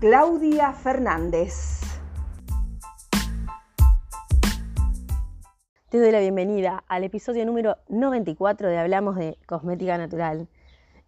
Claudia 0.00 0.72
Fernández. 0.72 1.82
Te 5.90 6.00
doy 6.00 6.10
la 6.10 6.20
bienvenida 6.20 6.82
al 6.88 7.04
episodio 7.04 7.44
número 7.44 7.76
94 7.90 8.68
de 8.68 8.78
Hablamos 8.78 9.16
de 9.16 9.36
Cosmética 9.44 9.98
Natural, 9.98 10.48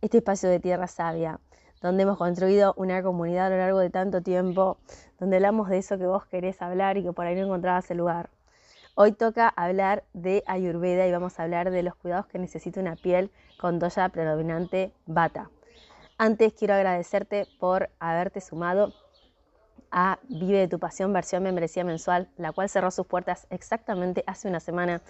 este 0.02 0.18
espacio 0.18 0.50
de 0.50 0.60
Tierra 0.60 0.88
Sabia, 0.88 1.40
donde 1.80 2.02
hemos 2.02 2.18
construido 2.18 2.74
una 2.76 3.02
comunidad 3.02 3.46
a 3.46 3.50
lo 3.50 3.56
largo 3.56 3.78
de 3.78 3.88
tanto 3.88 4.20
tiempo, 4.20 4.76
donde 5.18 5.36
hablamos 5.36 5.70
de 5.70 5.78
eso 5.78 5.96
que 5.96 6.06
vos 6.06 6.26
querés 6.26 6.60
hablar 6.60 6.98
y 6.98 7.02
que 7.02 7.14
por 7.14 7.24
ahí 7.24 7.34
no 7.34 7.46
encontrabas 7.46 7.90
el 7.90 7.96
lugar. 7.96 8.28
Hoy 8.94 9.12
toca 9.12 9.48
hablar 9.48 10.04
de 10.12 10.44
Ayurveda 10.46 11.06
y 11.06 11.12
vamos 11.12 11.40
a 11.40 11.44
hablar 11.44 11.70
de 11.70 11.82
los 11.82 11.94
cuidados 11.94 12.26
que 12.26 12.38
necesita 12.38 12.78
una 12.78 12.96
piel 12.96 13.30
con 13.58 13.78
toalla 13.78 14.10
predominante 14.10 14.92
bata. 15.06 15.48
Antes 16.24 16.52
quiero 16.52 16.74
agradecerte 16.74 17.48
por 17.58 17.90
haberte 17.98 18.40
sumado 18.40 18.92
a 19.90 20.20
Vive 20.28 20.60
de 20.60 20.68
tu 20.68 20.78
Pasión 20.78 21.12
versión 21.12 21.42
membresía 21.42 21.82
mensual, 21.82 22.28
la 22.36 22.52
cual 22.52 22.68
cerró 22.68 22.92
sus 22.92 23.08
puertas 23.08 23.48
exactamente 23.50 24.22
hace 24.28 24.46
una 24.46 24.60
semana. 24.60 25.02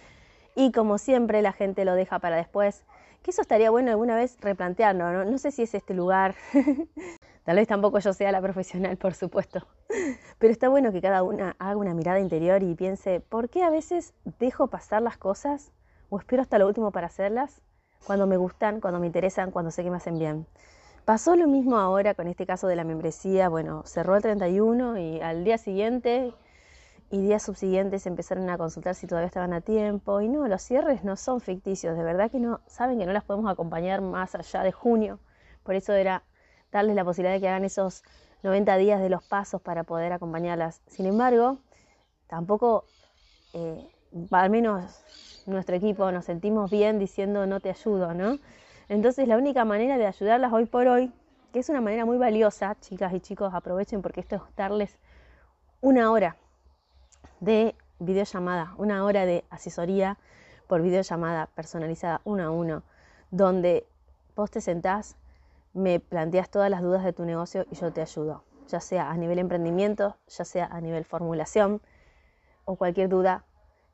Y 0.55 0.73
como 0.73 0.97
siempre 0.97 1.43
la 1.43 1.53
gente 1.53 1.85
lo 1.85 1.97
deja 1.97 2.19
para 2.19 2.37
después, 2.37 2.87
que 3.23 3.31
eso 3.31 3.43
estaría 3.43 3.71
bueno 3.71 3.91
alguna 3.91 4.17
vez 4.17 4.39
replantearlo, 4.41 5.13
¿no? 5.13 5.25
No 5.27 5.37
sé 5.37 5.51
si 5.51 5.65
es 5.65 5.75
este 5.75 5.93
lugar, 5.93 6.35
tal 7.45 7.57
vez 7.57 7.69
tampoco 7.69 7.99
yo 7.99 8.15
sea 8.15 8.33
la 8.33 8.41
profesional, 8.41 8.97
por 8.97 9.13
supuesto, 9.13 9.67
pero 10.39 10.51
está 10.51 10.71
bueno 10.71 10.93
que 10.93 11.03
cada 11.03 11.23
una 11.25 11.57
haga 11.59 11.77
una 11.77 11.93
mirada 11.93 12.21
interior 12.21 12.63
y 12.63 12.75
piense, 12.75 13.21
¿por 13.21 13.51
qué 13.51 13.63
a 13.65 13.69
veces 13.69 14.15
dejo 14.39 14.69
pasar 14.69 15.03
las 15.03 15.19
cosas 15.19 15.73
o 16.09 16.19
espero 16.19 16.41
hasta 16.41 16.59
lo 16.59 16.67
último 16.67 16.91
para 16.91 17.09
hacerlas? 17.09 17.61
Cuando 18.07 18.27
me 18.27 18.39
gustan, 18.39 18.81
cuando 18.81 18.99
me 18.99 19.09
interesan, 19.09 19.51
cuando 19.51 19.71
sé 19.71 19.85
que 19.85 19.91
me 19.91 19.99
hacen 19.99 20.19
bien. 20.19 20.47
Pasó 21.05 21.35
lo 21.35 21.49
mismo 21.49 21.79
ahora 21.79 22.15
con 22.15 22.29
este 22.29 22.47
caso 22.47 22.69
de 22.69 22.77
la 22.77 22.85
membresía, 22.85 23.49
bueno, 23.49 23.83
cerró 23.87 24.15
el 24.15 24.23
31 24.23 24.99
y 24.99 25.21
al 25.21 25.43
día 25.43 25.59
siguiente 25.59 26.33
y 27.11 27.21
días 27.21 27.43
subsiguientes 27.43 28.07
empezaron 28.07 28.49
a 28.49 28.57
consultar 28.57 28.95
si 28.95 29.09
todavía 29.09 29.27
estaban 29.27 29.53
a 29.53 29.61
tiempo 29.61 30.21
y 30.21 30.29
no, 30.29 30.47
los 30.47 30.63
cierres 30.63 31.03
no 31.03 31.17
son 31.17 31.41
ficticios, 31.41 31.97
de 31.97 32.05
verdad 32.05 32.31
que 32.31 32.39
no, 32.39 32.61
saben 32.69 33.01
que 33.01 33.07
no 33.07 33.13
las 33.13 33.25
podemos 33.25 33.51
acompañar 33.51 34.01
más 34.01 34.37
allá 34.37 34.63
de 34.63 34.71
junio, 34.71 35.19
por 35.65 35.75
eso 35.75 35.93
era 35.93 36.23
darles 36.71 36.95
la 36.95 37.05
posibilidad 37.05 37.35
de 37.35 37.41
que 37.41 37.49
hagan 37.49 37.65
esos 37.65 38.05
90 38.45 38.77
días 38.77 39.01
de 39.01 39.11
los 39.11 39.25
pasos 39.25 39.61
para 39.61 39.83
poder 39.83 40.13
acompañarlas. 40.13 40.83
Sin 40.87 41.07
embargo, 41.07 41.59
tampoco, 42.29 42.85
eh, 43.55 43.91
al 44.31 44.51
menos 44.51 45.03
nuestro 45.47 45.75
equipo, 45.75 46.13
nos 46.13 46.27
sentimos 46.27 46.71
bien 46.71 47.01
diciendo 47.01 47.45
no 47.47 47.59
te 47.59 47.71
ayudo, 47.71 48.15
¿no? 48.15 48.39
Entonces 48.93 49.27
la 49.27 49.39
única 49.39 49.65
manera 49.65 49.97
de 49.97 50.07
ayudarlas 50.07 50.53
hoy 50.53 50.67
por 50.67 50.87
hoy, 50.87 51.11
que 51.51 51.61
es 51.61 51.71
una 51.71 51.81
manera 51.81 52.05
muy 52.05 52.19
valiosa, 52.19 52.77
chicas 52.79 53.15
y 53.15 53.21
chicos, 53.21 53.55
aprovechen 53.55 54.03
porque 54.03 54.21
esto 54.21 54.37
es 54.37 54.43
darles 54.55 54.99
una 55.81 56.13
hora 56.13 56.37
de 57.41 57.75
videollamada, 58.01 58.75
una 58.77 59.03
hora 59.07 59.25
de 59.25 59.45
asesoría 59.49 60.19
por 60.67 60.83
videollamada 60.83 61.47
personalizada 61.55 62.21
uno 62.25 62.45
a 62.45 62.51
uno, 62.51 62.83
donde 63.31 63.87
vos 64.37 64.51
te 64.51 64.61
sentás, 64.61 65.17
me 65.73 65.99
planteas 65.99 66.51
todas 66.51 66.69
las 66.69 66.83
dudas 66.83 67.03
de 67.03 67.15
tu 67.15 67.25
negocio 67.25 67.65
y 67.71 67.77
yo 67.77 67.95
te 67.95 68.03
ayudo, 68.03 68.45
ya 68.69 68.81
sea 68.81 69.11
a 69.11 69.17
nivel 69.17 69.39
emprendimiento, 69.39 70.19
ya 70.29 70.45
sea 70.45 70.67
a 70.67 70.83
nivel 70.83 71.07
formulación 71.07 71.81
o 72.67 72.77
cualquier 72.77 73.09
duda 73.09 73.47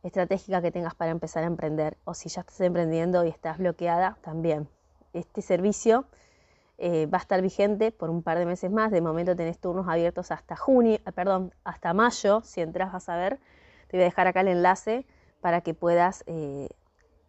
estratégica 0.03 0.60
que 0.60 0.72
tengas 0.72 0.97
para 0.97 1.12
empezar 1.12 1.44
a 1.44 1.47
emprender 1.47 1.98
o 2.04 2.15
si 2.15 2.28
ya 2.28 2.41
estás 2.41 2.60
emprendiendo 2.62 3.25
y 3.25 3.28
estás 3.28 3.59
bloqueada 3.59 4.19
también 4.22 4.69
este 5.18 5.42
servicio 5.42 6.06
eh, 6.80 7.06
va 7.06 7.18
a 7.18 7.20
estar 7.20 7.42
vigente 7.42 7.90
por 7.90 8.08
un 8.08 8.22
par 8.22 8.38
de 8.38 8.46
meses 8.46 8.70
más. 8.70 8.92
De 8.92 9.00
momento 9.00 9.34
tenés 9.34 9.58
turnos 9.58 9.88
abiertos 9.88 10.30
hasta 10.30 10.54
junio, 10.54 10.98
eh, 11.04 11.12
perdón, 11.12 11.52
hasta 11.64 11.92
mayo. 11.92 12.40
Si 12.44 12.60
entras 12.60 12.92
vas 12.92 13.08
a 13.08 13.16
ver, 13.16 13.38
te 13.88 13.96
voy 13.96 14.02
a 14.02 14.04
dejar 14.04 14.28
acá 14.28 14.42
el 14.42 14.48
enlace 14.48 15.04
para 15.40 15.60
que 15.60 15.74
puedas 15.74 16.22
eh, 16.26 16.68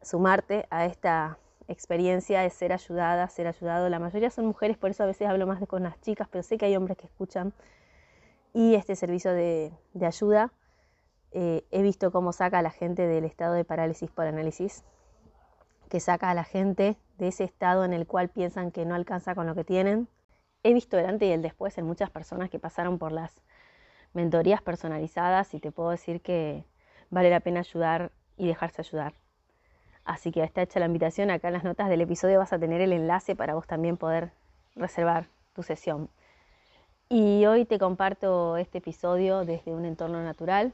sumarte 0.04 0.68
a 0.70 0.86
esta 0.86 1.40
experiencia 1.68 2.42
de 2.42 2.50
ser 2.52 2.74
ayudada, 2.74 3.28
ser 3.28 3.48
ayudado. 3.48 3.90
La 3.90 4.00
mayoría 4.00 4.30
son 4.30 4.46
mujeres, 4.46 4.78
por 4.78 4.92
eso 4.92 5.04
a 5.04 5.08
veces 5.08 5.28
hablo 5.28 5.48
más 5.48 5.60
con 5.68 5.84
las 5.84 6.00
chicas, 6.02 6.28
pero 6.32 6.44
sé 6.44 6.58
que 6.58 6.66
hay 6.66 6.76
hombres 6.76 6.98
que 6.98 7.08
escuchan. 7.08 7.54
Y 8.54 8.76
este 8.76 8.96
servicio 8.96 9.32
de 9.34 9.72
ayuda, 10.02 10.52
he 11.32 11.82
visto 11.84 12.12
cómo 12.12 12.34
saca 12.34 12.58
a 12.60 12.62
la 12.64 12.72
gente 12.72 13.06
del 13.06 13.24
estado 13.26 13.54
de 13.54 13.64
parálisis 13.64 14.10
por 14.10 14.26
análisis, 14.26 14.84
que 15.90 16.00
saca 16.00 16.30
a 16.30 16.34
la 16.34 16.44
gente 16.44 16.96
de 17.18 17.28
ese 17.28 17.44
estado 17.44 17.84
en 17.84 17.94
el 17.94 18.08
cual 18.08 18.30
piensan 18.30 18.72
que 18.72 18.86
no 18.86 18.96
alcanza 18.96 19.36
con 19.36 19.48
lo 19.48 19.56
que 19.56 19.64
tienen. 19.64 20.08
He 20.64 20.74
visto 20.74 20.98
el 20.98 21.06
antes 21.06 21.28
y 21.28 21.32
el 21.32 21.42
después 21.42 21.78
en 21.78 21.86
muchas 21.86 22.10
personas 22.10 22.50
que 22.50 22.60
pasaron 22.60 23.00
por 23.00 23.12
las 23.12 23.42
mentorías 24.14 24.62
personalizadas 24.62 25.54
y 25.54 25.60
te 25.60 25.72
puedo 25.72 25.90
decir 25.90 26.22
que 26.22 26.64
vale 27.10 27.30
la 27.30 27.40
pena 27.40 27.62
ayudar 27.62 28.12
y 28.38 28.48
dejarse 28.48 28.82
ayudar. 28.82 29.14
Así 30.06 30.32
que 30.32 30.44
está 30.44 30.62
hecha 30.62 30.80
la 30.80 30.86
invitación, 30.86 31.30
acá 31.30 31.50
en 31.50 31.56
las 31.56 31.64
notas 31.64 31.90
del 31.90 32.02
episodio 32.02 32.40
vas 32.40 32.54
a 32.54 32.60
tener 32.60 32.82
el 32.82 32.94
enlace 32.94 33.36
para 33.36 33.54
vos 33.54 33.68
también 33.68 33.98
poder 33.98 34.32
reservar 34.76 35.28
tu 35.54 35.64
sesión. 35.64 36.10
Y 37.10 37.46
hoy 37.46 37.66
te 37.66 37.80
comparto 37.80 38.58
este 38.58 38.78
episodio 38.78 39.46
desde 39.46 39.74
un 39.74 39.86
entorno 39.86 40.24
natural, 40.24 40.74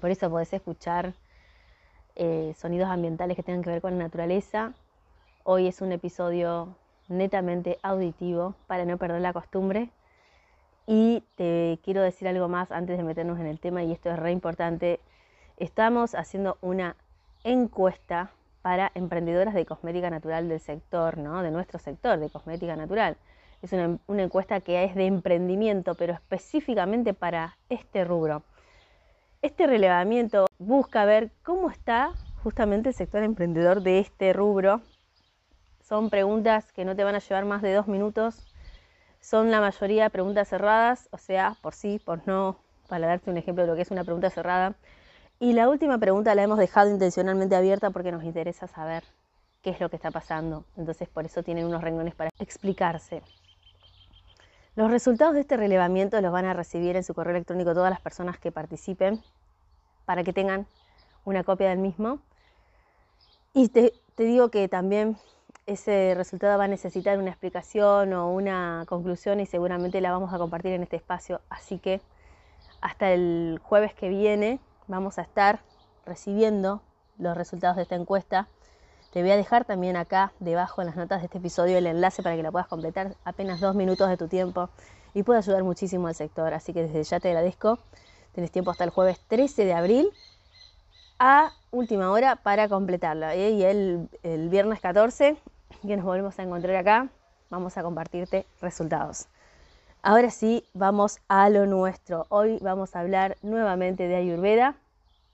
por 0.00 0.10
eso 0.10 0.28
podés 0.30 0.52
escuchar 0.52 1.14
eh, 2.16 2.54
sonidos 2.56 2.88
ambientales 2.88 3.36
que 3.36 3.42
tengan 3.42 3.62
que 3.62 3.70
ver 3.70 3.80
con 3.80 3.98
la 3.98 4.04
naturaleza 4.04 4.74
Hoy 5.44 5.66
es 5.66 5.80
un 5.80 5.90
episodio 5.90 6.76
netamente 7.08 7.80
auditivo 7.82 8.54
para 8.68 8.84
no 8.84 8.96
perder 8.96 9.20
la 9.20 9.32
costumbre. 9.32 9.90
Y 10.86 11.24
te 11.34 11.80
quiero 11.82 12.00
decir 12.00 12.28
algo 12.28 12.46
más 12.46 12.70
antes 12.70 12.96
de 12.96 13.02
meternos 13.02 13.40
en 13.40 13.46
el 13.46 13.58
tema, 13.58 13.82
y 13.82 13.90
esto 13.90 14.08
es 14.08 14.20
re 14.20 14.30
importante. 14.30 15.00
Estamos 15.56 16.14
haciendo 16.14 16.58
una 16.60 16.94
encuesta 17.42 18.30
para 18.62 18.92
emprendedoras 18.94 19.52
de 19.52 19.66
cosmética 19.66 20.10
natural 20.10 20.48
del 20.48 20.60
sector, 20.60 21.18
¿no? 21.18 21.42
de 21.42 21.50
nuestro 21.50 21.80
sector 21.80 22.20
de 22.20 22.30
cosmética 22.30 22.76
natural. 22.76 23.16
Es 23.62 23.72
una, 23.72 23.98
una 24.06 24.22
encuesta 24.22 24.60
que 24.60 24.84
es 24.84 24.94
de 24.94 25.06
emprendimiento, 25.06 25.96
pero 25.96 26.12
específicamente 26.12 27.14
para 27.14 27.58
este 27.68 28.04
rubro. 28.04 28.44
Este 29.42 29.66
relevamiento 29.66 30.46
busca 30.58 31.04
ver 31.04 31.32
cómo 31.42 31.68
está 31.68 32.12
justamente 32.44 32.90
el 32.90 32.94
sector 32.94 33.24
emprendedor 33.24 33.82
de 33.82 33.98
este 33.98 34.32
rubro 34.32 34.82
son 35.92 36.10
preguntas 36.10 36.72
que 36.72 36.84
no 36.84 36.94
te 36.94 37.04
van 37.04 37.16
a 37.16 37.18
llevar 37.18 37.44
más 37.44 37.60
de 37.60 37.74
dos 37.74 37.88
minutos. 37.88 38.46
Son 39.20 39.50
la 39.50 39.60
mayoría 39.60 40.08
preguntas 40.10 40.48
cerradas, 40.48 41.08
o 41.10 41.18
sea, 41.18 41.56
por 41.60 41.74
sí, 41.74 42.00
por 42.02 42.26
no, 42.26 42.56
para 42.88 43.08
darte 43.08 43.30
un 43.30 43.36
ejemplo 43.36 43.64
de 43.64 43.68
lo 43.68 43.76
que 43.76 43.82
es 43.82 43.90
una 43.90 44.04
pregunta 44.04 44.30
cerrada. 44.30 44.74
Y 45.40 45.54
la 45.54 45.68
última 45.68 45.98
pregunta 45.98 46.34
la 46.34 46.44
hemos 46.44 46.58
dejado 46.58 46.88
intencionalmente 46.88 47.56
abierta 47.56 47.90
porque 47.90 48.12
nos 48.12 48.24
interesa 48.24 48.68
saber 48.68 49.02
qué 49.60 49.70
es 49.70 49.80
lo 49.80 49.90
que 49.90 49.96
está 49.96 50.10
pasando. 50.10 50.64
Entonces, 50.76 51.08
por 51.08 51.26
eso 51.26 51.42
tienen 51.42 51.66
unos 51.66 51.82
renglones 51.82 52.14
para 52.14 52.30
explicarse. 52.38 53.22
Los 54.74 54.90
resultados 54.90 55.34
de 55.34 55.42
este 55.42 55.58
relevamiento 55.58 56.18
los 56.22 56.32
van 56.32 56.46
a 56.46 56.54
recibir 56.54 56.96
en 56.96 57.04
su 57.04 57.12
correo 57.12 57.32
electrónico 57.32 57.74
todas 57.74 57.90
las 57.90 58.00
personas 58.00 58.38
que 58.38 58.50
participen 58.50 59.22
para 60.06 60.24
que 60.24 60.32
tengan 60.32 60.66
una 61.26 61.44
copia 61.44 61.68
del 61.68 61.78
mismo. 61.78 62.20
Y 63.52 63.68
te, 63.68 63.92
digo 64.16 64.50
que 64.50 64.68
también 64.68 65.18
ese 65.66 66.14
resultado 66.16 66.56
va 66.56 66.64
a 66.64 66.68
necesitar 66.68 67.18
una 67.18 67.28
explicación 67.28 68.14
o 68.14 68.32
una 68.32 68.84
conclusión 68.88 69.40
y 69.40 69.46
seguramente 69.46 70.00
la 70.00 70.10
vamos 70.10 70.32
a 70.32 70.38
compartir 70.38 70.72
en 70.72 70.82
este 70.82 70.96
espacio. 70.96 71.42
Así 71.50 71.78
que 71.78 72.00
hasta 72.80 73.12
el 73.12 73.60
jueves 73.62 73.92
que 73.92 74.08
viene 74.08 74.58
vamos 74.88 75.18
a 75.18 75.22
estar 75.22 75.60
recibiendo 76.06 76.80
los 77.18 77.36
resultados 77.36 77.76
de 77.76 77.82
esta 77.82 77.94
encuesta. 77.94 78.48
Te 79.12 79.20
voy 79.20 79.30
a 79.30 79.36
dejar 79.36 79.66
también 79.66 79.96
acá 79.98 80.32
debajo 80.40 80.80
en 80.80 80.86
las 80.86 80.96
notas 80.96 81.20
de 81.20 81.26
este 81.26 81.36
episodio 81.36 81.76
el 81.76 81.86
enlace 81.86 82.22
para 82.22 82.34
que 82.34 82.42
la 82.42 82.50
puedas 82.50 82.66
completar 82.66 83.14
apenas 83.24 83.60
dos 83.60 83.74
minutos 83.74 84.08
de 84.08 84.16
tu 84.16 84.26
tiempo 84.26 84.70
y 85.12 85.22
puede 85.22 85.40
ayudar 85.40 85.62
muchísimo 85.64 86.08
al 86.08 86.14
sector. 86.14 86.54
Así 86.54 86.72
que 86.72 86.84
desde 86.84 87.02
ya 87.02 87.20
te 87.20 87.28
agradezco. 87.28 87.78
Tienes 88.32 88.50
tiempo 88.50 88.70
hasta 88.70 88.84
el 88.84 88.90
jueves 88.90 89.20
13 89.28 89.66
de 89.66 89.74
abril 89.74 90.10
a 91.18 91.52
última 91.70 92.10
hora 92.10 92.36
para 92.36 92.70
completarla. 92.70 93.34
¿eh? 93.34 93.50
Y 93.50 93.62
el, 93.64 94.08
viernes 94.48 94.80
14 94.80 95.36
que 95.86 95.96
nos 95.96 96.06
volvemos 96.06 96.38
a 96.38 96.42
encontrar 96.44 96.76
acá, 96.76 97.08
vamos 97.50 97.76
a 97.76 97.82
compartirte 97.82 98.46
resultados. 98.62 99.26
Ahora 100.00 100.30
sí, 100.30 100.64
vamos 100.72 101.18
a 101.28 101.50
lo 101.50 101.66
nuestro. 101.66 102.24
Hoy 102.30 102.56
vamos 102.62 102.96
a 102.96 103.00
hablar 103.00 103.36
nuevamente 103.42 104.08
de 104.08 104.16
Ayurveda, 104.16 104.74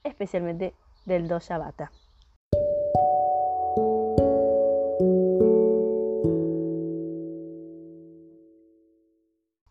especialmente 0.03 0.73
del 1.05 1.29
Dosha 1.29 1.57
Vata. 1.57 1.91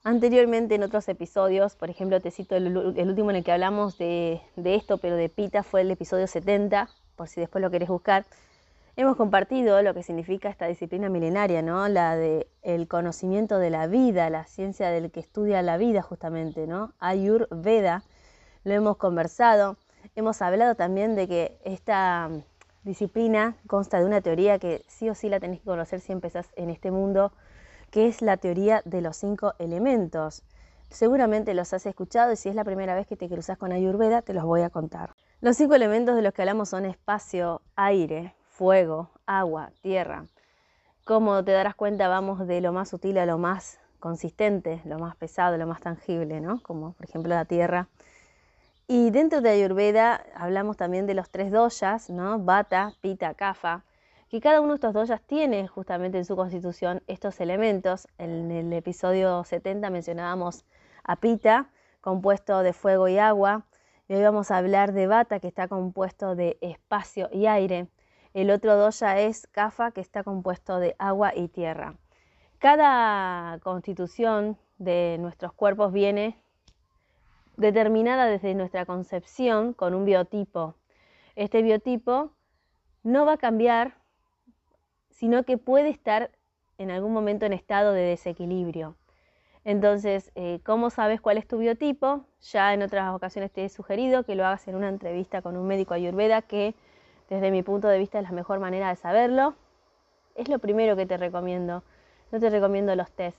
Anteriormente 0.08 0.74
en 0.74 0.82
otros 0.82 1.06
episodios, 1.10 1.76
por 1.76 1.90
ejemplo, 1.90 2.18
te 2.18 2.30
cito 2.30 2.56
el, 2.56 2.74
último 2.74 3.28
en 3.28 3.36
el 3.36 3.44
que 3.44 3.52
hablamos 3.52 3.98
de, 3.98 4.40
de, 4.56 4.74
esto, 4.74 4.96
pero 4.96 5.16
de 5.16 5.28
Pita 5.28 5.62
fue 5.62 5.82
el 5.82 5.90
episodio 5.90 6.26
70, 6.26 6.88
por 7.14 7.28
si 7.28 7.42
después 7.42 7.60
lo 7.60 7.70
querés 7.70 7.90
buscar. 7.90 8.24
Hemos 8.96 9.18
compartido 9.18 9.82
lo 9.82 9.92
que 9.92 10.02
significa 10.02 10.48
esta 10.48 10.66
disciplina 10.66 11.10
milenaria, 11.10 11.60
¿no? 11.60 11.86
La 11.88 12.16
de 12.16 12.48
el 12.62 12.88
conocimiento 12.88 13.58
de 13.58 13.68
la 13.68 13.86
vida, 13.86 14.30
la 14.30 14.44
ciencia 14.44 14.88
del 14.88 15.10
que 15.10 15.20
estudia 15.20 15.60
la 15.60 15.76
vida 15.76 16.00
justamente, 16.00 16.66
¿no? 16.66 16.94
Ayurveda. 17.00 18.02
Lo 18.64 18.72
hemos 18.72 18.96
conversado. 18.96 19.76
Hemos 20.16 20.40
hablado 20.40 20.74
también 20.74 21.16
de 21.16 21.28
que 21.28 21.58
esta 21.66 22.30
disciplina 22.82 23.56
consta 23.66 23.98
de 23.98 24.06
una 24.06 24.22
teoría 24.22 24.58
que 24.58 24.86
sí 24.88 25.10
o 25.10 25.14
sí 25.14 25.28
la 25.28 25.38
tenés 25.38 25.58
que 25.58 25.66
conocer 25.66 26.00
si 26.00 26.12
empezás 26.12 26.48
en 26.56 26.70
este 26.70 26.90
mundo, 26.90 27.30
que 27.90 28.06
es 28.06 28.22
la 28.22 28.36
teoría 28.36 28.82
de 28.84 29.00
los 29.00 29.16
cinco 29.16 29.54
elementos. 29.58 30.42
Seguramente 30.90 31.54
los 31.54 31.72
has 31.72 31.86
escuchado 31.86 32.32
y 32.32 32.36
si 32.36 32.48
es 32.48 32.54
la 32.54 32.64
primera 32.64 32.94
vez 32.94 33.06
que 33.06 33.16
te 33.16 33.28
cruzas 33.28 33.58
con 33.58 33.72
Ayurveda, 33.72 34.22
te 34.22 34.34
los 34.34 34.44
voy 34.44 34.62
a 34.62 34.70
contar. 34.70 35.14
Los 35.40 35.56
cinco 35.56 35.74
elementos 35.74 36.16
de 36.16 36.22
los 36.22 36.32
que 36.32 36.42
hablamos 36.42 36.70
son 36.70 36.84
espacio, 36.84 37.60
aire, 37.76 38.34
fuego, 38.48 39.10
agua, 39.26 39.70
tierra. 39.82 40.24
Como 41.04 41.44
te 41.44 41.52
darás 41.52 41.74
cuenta, 41.74 42.08
vamos 42.08 42.46
de 42.46 42.60
lo 42.60 42.72
más 42.72 42.88
sutil 42.88 43.18
a 43.18 43.26
lo 43.26 43.38
más 43.38 43.78
consistente, 44.00 44.80
lo 44.84 44.98
más 44.98 45.16
pesado, 45.16 45.56
lo 45.56 45.66
más 45.66 45.80
tangible, 45.80 46.40
¿no? 46.40 46.60
Como 46.62 46.92
por 46.92 47.06
ejemplo 47.08 47.34
la 47.34 47.44
tierra. 47.44 47.88
Y 48.86 49.10
dentro 49.10 49.40
de 49.40 49.50
Ayurveda 49.50 50.24
hablamos 50.34 50.76
también 50.76 51.06
de 51.06 51.14
los 51.14 51.30
tres 51.30 51.50
doyas, 51.50 52.08
¿no? 52.10 52.38
Bata, 52.38 52.92
Pita, 53.00 53.34
Kapha, 53.34 53.84
que 54.28 54.40
cada 54.40 54.60
uno 54.60 54.70
de 54.70 54.74
estos 54.74 54.92
doyas 54.92 55.22
tiene 55.22 55.68
justamente 55.68 56.18
en 56.18 56.24
su 56.24 56.36
constitución 56.36 57.02
estos 57.06 57.40
elementos. 57.40 58.06
En 58.18 58.50
el 58.50 58.72
episodio 58.74 59.42
70 59.42 59.88
mencionábamos 59.90 60.64
a 61.02 61.16
Pita, 61.16 61.70
compuesto 62.02 62.62
de 62.62 62.74
fuego 62.74 63.08
y 63.08 63.18
agua. 63.18 63.64
Y 64.06 64.14
hoy 64.14 64.22
vamos 64.22 64.50
a 64.50 64.58
hablar 64.58 64.92
de 64.92 65.06
Bata, 65.06 65.40
que 65.40 65.48
está 65.48 65.68
compuesto 65.68 66.34
de 66.34 66.58
espacio 66.60 67.28
y 67.32 67.46
aire. 67.46 67.88
El 68.34 68.50
otro 68.50 68.76
doya 68.76 69.18
es 69.18 69.46
Kafa, 69.46 69.92
que 69.92 70.02
está 70.02 70.22
compuesto 70.22 70.78
de 70.78 70.94
agua 70.98 71.32
y 71.34 71.48
tierra. 71.48 71.96
Cada 72.58 73.58
constitución 73.60 74.58
de 74.78 75.16
nuestros 75.20 75.52
cuerpos 75.52 75.92
viene 75.92 76.38
determinada 77.56 78.26
desde 78.26 78.54
nuestra 78.54 78.84
concepción 78.84 79.72
con 79.72 79.94
un 79.94 80.04
biotipo. 80.04 80.74
Este 81.34 81.62
biotipo 81.62 82.30
no 83.02 83.24
va 83.24 83.34
a 83.34 83.38
cambiar, 83.38 83.97
sino 85.18 85.42
que 85.42 85.58
puede 85.58 85.88
estar 85.88 86.30
en 86.78 86.92
algún 86.92 87.12
momento 87.12 87.44
en 87.44 87.52
estado 87.52 87.92
de 87.92 88.02
desequilibrio. 88.02 88.94
Entonces, 89.64 90.30
eh, 90.36 90.60
¿cómo 90.64 90.90
sabes 90.90 91.20
cuál 91.20 91.38
es 91.38 91.48
tu 91.48 91.58
biotipo? 91.58 92.20
Ya 92.52 92.72
en 92.72 92.82
otras 92.82 93.12
ocasiones 93.12 93.50
te 93.50 93.64
he 93.64 93.68
sugerido 93.68 94.22
que 94.22 94.36
lo 94.36 94.46
hagas 94.46 94.68
en 94.68 94.76
una 94.76 94.88
entrevista 94.88 95.42
con 95.42 95.56
un 95.56 95.66
médico 95.66 95.92
ayurveda 95.92 96.40
que 96.42 96.72
desde 97.28 97.50
mi 97.50 97.64
punto 97.64 97.88
de 97.88 97.98
vista 97.98 98.18
es 98.18 98.24
la 98.24 98.30
mejor 98.30 98.60
manera 98.60 98.90
de 98.90 98.94
saberlo. 98.94 99.54
Es 100.36 100.48
lo 100.48 100.60
primero 100.60 100.94
que 100.94 101.04
te 101.04 101.16
recomiendo. 101.16 101.82
No 102.30 102.38
te 102.38 102.48
recomiendo 102.48 102.94
los 102.94 103.10
test. 103.10 103.38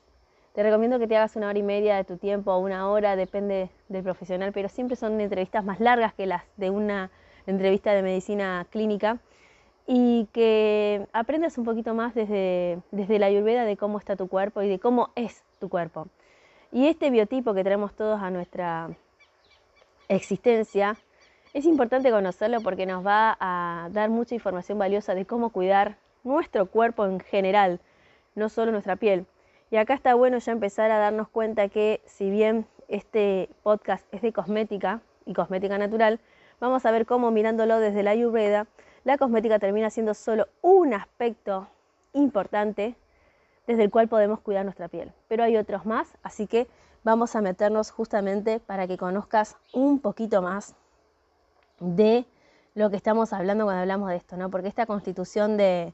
Te 0.53 0.63
recomiendo 0.63 0.99
que 0.99 1.07
te 1.07 1.15
hagas 1.15 1.37
una 1.37 1.47
hora 1.47 1.59
y 1.59 1.63
media 1.63 1.95
de 1.95 2.03
tu 2.03 2.17
tiempo 2.17 2.51
o 2.51 2.59
una 2.59 2.89
hora, 2.89 3.15
depende 3.15 3.69
del 3.87 4.03
profesional, 4.03 4.51
pero 4.51 4.67
siempre 4.67 4.97
son 4.97 5.21
entrevistas 5.21 5.63
más 5.63 5.79
largas 5.79 6.13
que 6.13 6.25
las 6.25 6.43
de 6.57 6.71
una 6.71 7.09
entrevista 7.47 7.93
de 7.93 8.01
medicina 8.01 8.67
clínica 8.69 9.19
y 9.91 10.27
que 10.33 11.07
aprendas 11.13 11.57
un 11.57 11.65
poquito 11.65 11.95
más 11.95 12.13
desde, 12.13 12.77
desde 12.91 13.17
la 13.17 13.25
ayurveda 13.25 13.65
de 13.65 13.75
cómo 13.75 13.97
está 13.97 14.15
tu 14.15 14.27
cuerpo 14.27 14.61
y 14.61 14.69
de 14.69 14.77
cómo 14.77 15.09
es 15.15 15.43
tu 15.59 15.67
cuerpo. 15.67 16.07
Y 16.71 16.85
este 16.85 17.09
biotipo 17.09 17.55
que 17.55 17.63
traemos 17.63 17.95
todos 17.95 18.21
a 18.21 18.29
nuestra 18.29 18.91
existencia 20.07 20.95
es 21.55 21.65
importante 21.65 22.11
conocerlo 22.11 22.61
porque 22.61 22.85
nos 22.85 23.03
va 23.03 23.35
a 23.39 23.89
dar 23.91 24.11
mucha 24.11 24.35
información 24.35 24.77
valiosa 24.77 25.15
de 25.15 25.25
cómo 25.25 25.49
cuidar 25.49 25.97
nuestro 26.23 26.67
cuerpo 26.67 27.07
en 27.07 27.19
general, 27.19 27.79
no 28.35 28.49
solo 28.49 28.71
nuestra 28.71 28.95
piel. 28.95 29.25
Y 29.71 29.77
acá 29.77 29.95
está 29.95 30.13
bueno 30.13 30.37
ya 30.37 30.51
empezar 30.51 30.91
a 30.91 30.99
darnos 30.99 31.29
cuenta 31.29 31.67
que 31.67 31.99
si 32.05 32.29
bien 32.29 32.67
este 32.89 33.49
podcast 33.63 34.05
es 34.13 34.21
de 34.21 34.33
cosmética 34.33 35.01
y 35.25 35.33
cosmética 35.33 35.79
natural, 35.79 36.19
vamos 36.59 36.85
a 36.85 36.91
ver 36.91 37.07
cómo 37.07 37.31
mirándolo 37.31 37.79
desde 37.79 38.03
la 38.03 38.11
Ayurveda, 38.11 38.67
la 39.03 39.17
cosmética 39.17 39.59
termina 39.59 39.89
siendo 39.89 40.13
solo 40.13 40.47
un 40.61 40.93
aspecto 40.93 41.67
importante 42.13 42.95
desde 43.67 43.83
el 43.83 43.91
cual 43.91 44.07
podemos 44.07 44.39
cuidar 44.39 44.65
nuestra 44.65 44.87
piel. 44.87 45.11
Pero 45.27 45.43
hay 45.43 45.57
otros 45.57 45.85
más, 45.85 46.17
así 46.23 46.47
que 46.47 46.67
vamos 47.03 47.35
a 47.35 47.41
meternos 47.41 47.91
justamente 47.91 48.59
para 48.59 48.87
que 48.87 48.97
conozcas 48.97 49.57
un 49.73 49.99
poquito 49.99 50.41
más 50.41 50.75
de 51.79 52.25
lo 52.75 52.89
que 52.89 52.95
estamos 52.97 53.33
hablando 53.33 53.65
cuando 53.65 53.81
hablamos 53.81 54.09
de 54.09 54.15
esto, 54.15 54.37
¿no? 54.37 54.49
Porque 54.49 54.67
esta 54.67 54.85
constitución 54.85 55.57
de 55.57 55.93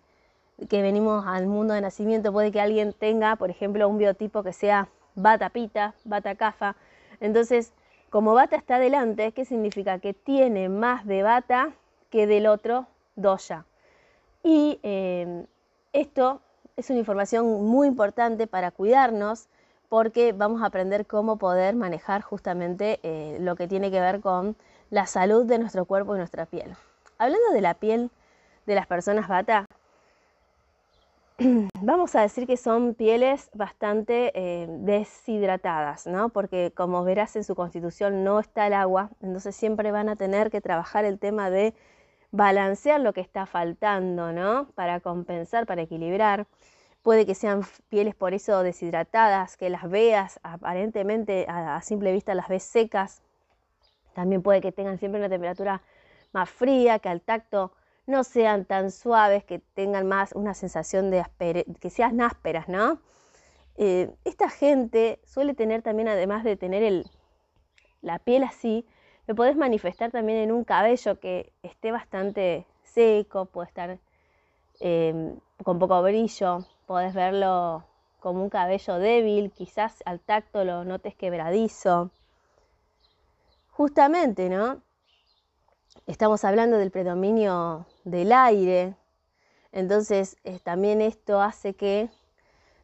que 0.70 0.82
venimos 0.82 1.26
al 1.28 1.48
mundo 1.48 1.74
de 1.74 1.82
nacimiento 1.82 2.32
puede 2.32 2.52
que 2.52 2.62
alguien 2.62 2.94
tenga, 2.94 3.36
por 3.36 3.50
ejemplo, 3.50 3.88
un 3.90 3.98
biotipo 3.98 4.42
que 4.42 4.54
sea 4.54 4.88
bata 5.16 5.50
pita, 5.50 5.96
bata 6.06 6.36
cafa. 6.36 6.76
Entonces, 7.20 7.74
como 8.10 8.34
bata 8.34 8.56
está 8.56 8.76
adelante, 8.76 9.32
¿qué 9.34 9.46
significa? 9.46 10.00
Que 10.00 10.14
tiene 10.14 10.70
más 10.70 11.06
de 11.06 11.24
bata 11.24 11.74
que 12.10 12.28
del 12.28 12.48
otro 12.48 12.88
doya. 13.16 13.66
Y 14.44 14.80
eh, 14.84 15.46
esto 15.94 16.42
es 16.76 16.90
una 16.90 17.00
información 17.00 17.66
muy 17.66 17.88
importante 17.88 18.48
para 18.48 18.72
cuidarnos 18.72 19.48
porque 19.90 20.34
vamos 20.34 20.62
a 20.62 20.68
aprender 20.68 21.06
cómo 21.06 21.38
poder 21.38 21.76
manejar 21.76 22.22
justamente 22.22 23.00
eh, 23.04 23.38
lo 23.40 23.56
que 23.56 23.68
tiene 23.68 23.92
que 23.92 24.00
ver 24.00 24.20
con 24.20 24.56
la 24.90 25.08
salud 25.08 25.46
de 25.46 25.60
nuestro 25.60 25.86
cuerpo 25.86 26.16
y 26.16 26.18
nuestra 26.18 26.46
piel. 26.46 26.76
Hablando 27.18 27.52
de 27.54 27.62
la 27.62 27.76
piel 27.76 28.12
de 28.66 28.76
las 28.76 28.88
personas 28.88 29.28
bata, 29.28 29.66
vamos 31.82 32.16
a 32.16 32.22
decir 32.22 32.48
que 32.48 32.58
son 32.58 32.94
pieles 32.94 33.50
bastante 33.54 34.32
eh, 34.36 34.68
deshidratadas, 34.70 36.08
¿no? 36.08 36.30
Porque 36.30 36.72
como 36.76 37.04
verás 37.04 37.36
en 37.36 37.44
su 37.44 37.56
constitución 37.56 38.24
no 38.24 38.40
está 38.40 38.68
el 38.68 38.74
agua, 38.74 39.10
entonces 39.22 39.56
siempre 39.56 39.92
van 39.92 40.10
a 40.10 40.16
tener 40.16 40.50
que 40.50 40.62
trabajar 40.62 41.06
el 41.06 41.20
tema 41.20 41.50
de 41.50 41.74
balancear 42.36 43.00
lo 43.00 43.14
que 43.14 43.22
está 43.22 43.46
faltando, 43.46 44.32
¿no? 44.34 44.68
Para 44.76 45.00
compensar, 45.00 45.66
para 45.66 45.84
equilibrar. 45.84 46.48
Puede 47.02 47.26
que 47.26 47.36
sean 47.36 47.62
pieles 47.90 48.16
por 48.16 48.34
eso 48.34 48.64
deshidratadas, 48.64 49.58
que 49.58 49.70
las 49.70 49.90
veas 49.90 50.40
aparentemente 50.44 51.46
a 51.48 51.82
simple 51.82 52.12
vista 52.12 52.34
las 52.34 52.48
ves 52.48 52.64
secas, 52.64 53.22
también 54.14 54.42
puede 54.42 54.62
que 54.62 54.72
tengan 54.72 54.98
siempre 54.98 55.20
una 55.20 55.30
temperatura 55.30 55.82
más 56.32 56.50
fría, 56.50 57.00
que 57.00 57.10
al 57.10 57.22
tacto 57.22 57.74
no 58.08 58.24
sean 58.24 58.66
tan 58.66 58.92
suaves, 58.92 59.44
que 59.44 59.60
tengan 59.60 60.08
más 60.08 60.32
una 60.34 60.54
sensación 60.54 61.12
de 61.12 61.24
que 61.80 61.90
sean 61.90 62.22
ásperas, 62.22 62.68
¿no? 62.68 63.00
Eh, 63.78 64.10
esta 64.24 64.50
gente 64.50 65.20
suele 65.26 65.54
tener 65.54 65.82
también, 65.82 66.08
además 66.08 66.44
de 66.44 66.56
tener 66.56 66.82
el, 66.82 67.10
la 68.02 68.20
piel 68.20 68.44
así, 68.44 68.88
lo 69.28 69.36
podés 69.36 69.56
manifestar 69.56 70.12
también 70.12 70.40
en 70.40 70.52
un 70.52 70.64
cabello 70.64 71.20
que 71.20 71.52
esté 71.64 71.92
bastante 71.92 72.66
seco, 72.84 73.46
puede 73.46 73.68
estar 73.68 74.00
em, 74.80 75.40
con 75.64 75.80
poco 75.80 76.02
brillo, 76.04 76.60
podés 76.86 77.14
verlo 77.14 77.84
como 78.20 78.44
un 78.44 78.50
cabello 78.50 79.00
débil, 79.00 79.52
quizás 79.52 80.02
al 80.06 80.20
tacto 80.20 80.64
lo 80.64 80.84
notes 80.84 81.16
quebradizo. 81.16 82.12
Justamente, 83.72 84.50
¿no? 84.50 84.82
Estamos 86.08 86.44
hablando 86.44 86.78
del 86.78 86.92
predominio 86.92 87.86
del 88.04 88.32
aire, 88.32 88.96
entonces 89.72 90.38
también 90.64 91.02
esto 91.02 91.42
hace 91.42 91.74
que 91.76 92.10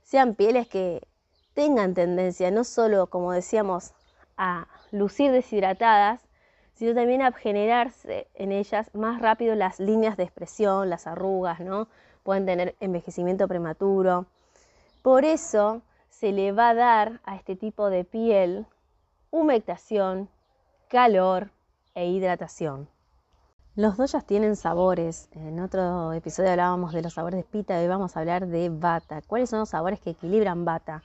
sean 0.03 0.35
pieles 0.35 0.67
que 0.67 1.07
tengan 1.53 1.93
tendencia 1.93 2.51
no 2.51 2.63
solo, 2.63 3.07
como 3.07 3.31
decíamos, 3.31 3.93
a 4.37 4.67
lucir 4.91 5.31
deshidratadas, 5.31 6.21
sino 6.81 6.95
también 6.95 7.21
a 7.21 7.31
generarse 7.31 8.25
en 8.33 8.51
ellas 8.51 8.89
más 8.95 9.21
rápido 9.21 9.53
las 9.53 9.79
líneas 9.79 10.17
de 10.17 10.23
expresión, 10.23 10.89
las 10.89 11.05
arrugas, 11.05 11.59
¿no? 11.59 11.87
Pueden 12.23 12.47
tener 12.47 12.75
envejecimiento 12.79 13.47
prematuro. 13.47 14.25
Por 15.03 15.23
eso 15.23 15.83
se 16.09 16.31
le 16.31 16.53
va 16.53 16.69
a 16.69 16.73
dar 16.73 17.19
a 17.23 17.35
este 17.35 17.55
tipo 17.55 17.91
de 17.91 18.03
piel 18.03 18.65
humectación, 19.29 20.27
calor 20.87 21.51
e 21.93 22.07
hidratación. 22.07 22.87
Los 23.75 23.97
doyas 23.97 24.25
tienen 24.25 24.55
sabores. 24.55 25.29
En 25.33 25.59
otro 25.59 26.13
episodio 26.13 26.49
hablábamos 26.49 26.93
de 26.93 27.03
los 27.03 27.13
sabores 27.13 27.37
de 27.37 27.43
pita 27.43 27.77
hoy 27.77 27.87
vamos 27.87 28.17
a 28.17 28.21
hablar 28.21 28.47
de 28.47 28.69
bata. 28.69 29.21
¿Cuáles 29.27 29.51
son 29.51 29.59
los 29.59 29.69
sabores 29.69 29.99
que 29.99 30.09
equilibran 30.09 30.65
bata? 30.65 31.03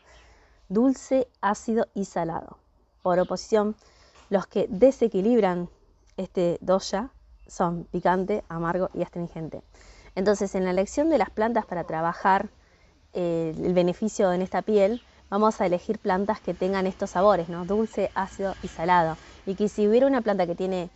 dulce, 0.71 1.29
ácido 1.43 1.87
y 1.93 2.07
salado. 2.07 2.57
Por 3.03 3.19
oposición, 3.19 3.77
los 4.31 4.47
que 4.47 4.67
desequilibran 4.69 5.69
este 6.17 6.59
dosha 6.61 7.11
son 7.47 7.85
picante, 7.85 8.45
amargo 8.49 8.91
y 8.95 9.03
astringente. 9.03 9.63
Entonces, 10.15 10.55
en 10.55 10.65
la 10.65 10.71
elección 10.71 11.11
de 11.11 11.19
las 11.19 11.31
plantas 11.31 11.67
para 11.67 11.85
trabajar 11.85 12.49
eh, 13.13 13.55
el 13.63 13.75
beneficio 13.75 14.33
en 14.33 14.43
esta 14.43 14.63
piel, 14.63 15.03
vamos 15.31 15.61
a 15.61 15.67
elegir 15.67 15.99
plantas 15.99 16.41
que 16.41 16.55
tengan 16.55 16.87
estos 16.87 17.11
sabores, 17.11 17.49
¿no? 17.49 17.65
Dulce, 17.65 18.11
ácido 18.15 18.55
y 18.63 18.69
salado. 18.69 19.17
Y 19.45 19.55
que 19.55 19.69
si 19.69 19.87
hubiera 19.87 20.07
una 20.07 20.23
planta 20.23 20.47
que 20.47 20.55
tiene 20.55 20.91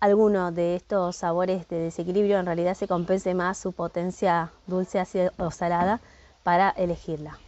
alguno 0.00 0.52
de 0.52 0.76
estos 0.76 1.16
sabores 1.16 1.68
de 1.68 1.78
desequilibrio, 1.78 2.38
en 2.38 2.46
realidad 2.46 2.74
se 2.74 2.86
compense 2.86 3.34
más 3.34 3.58
su 3.58 3.72
potencia 3.72 4.52
dulce, 4.66 5.00
ácido 5.00 5.32
o 5.38 5.50
salada 5.50 6.00
para 6.42 6.70
elegirla. 6.70 7.38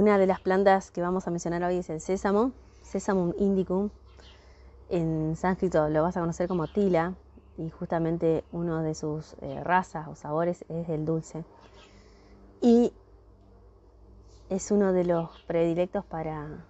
Una 0.00 0.16
de 0.16 0.26
las 0.26 0.40
plantas 0.40 0.90
que 0.90 1.02
vamos 1.02 1.26
a 1.26 1.30
mencionar 1.30 1.62
hoy 1.62 1.76
es 1.76 1.90
el 1.90 2.00
sésamo, 2.00 2.52
Sesamum 2.80 3.34
indicum. 3.36 3.90
En 4.88 5.36
sánscrito 5.36 5.90
lo 5.90 6.02
vas 6.02 6.16
a 6.16 6.20
conocer 6.20 6.48
como 6.48 6.66
tila 6.68 7.12
y 7.58 7.68
justamente 7.68 8.42
uno 8.50 8.80
de 8.80 8.94
sus 8.94 9.36
eh, 9.42 9.62
razas 9.62 10.08
o 10.08 10.14
sabores 10.14 10.64
es 10.70 10.88
el 10.88 11.04
dulce. 11.04 11.44
Y 12.62 12.94
es 14.48 14.70
uno 14.70 14.94
de 14.94 15.04
los 15.04 15.38
predilectos 15.46 16.06
para 16.06 16.64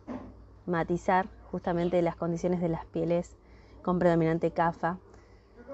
matizar 0.66 1.28
justamente 1.52 2.02
las 2.02 2.16
condiciones 2.16 2.60
de 2.60 2.68
las 2.68 2.84
pieles 2.86 3.36
con 3.84 4.00
predominante 4.00 4.50
cafa. 4.50 4.98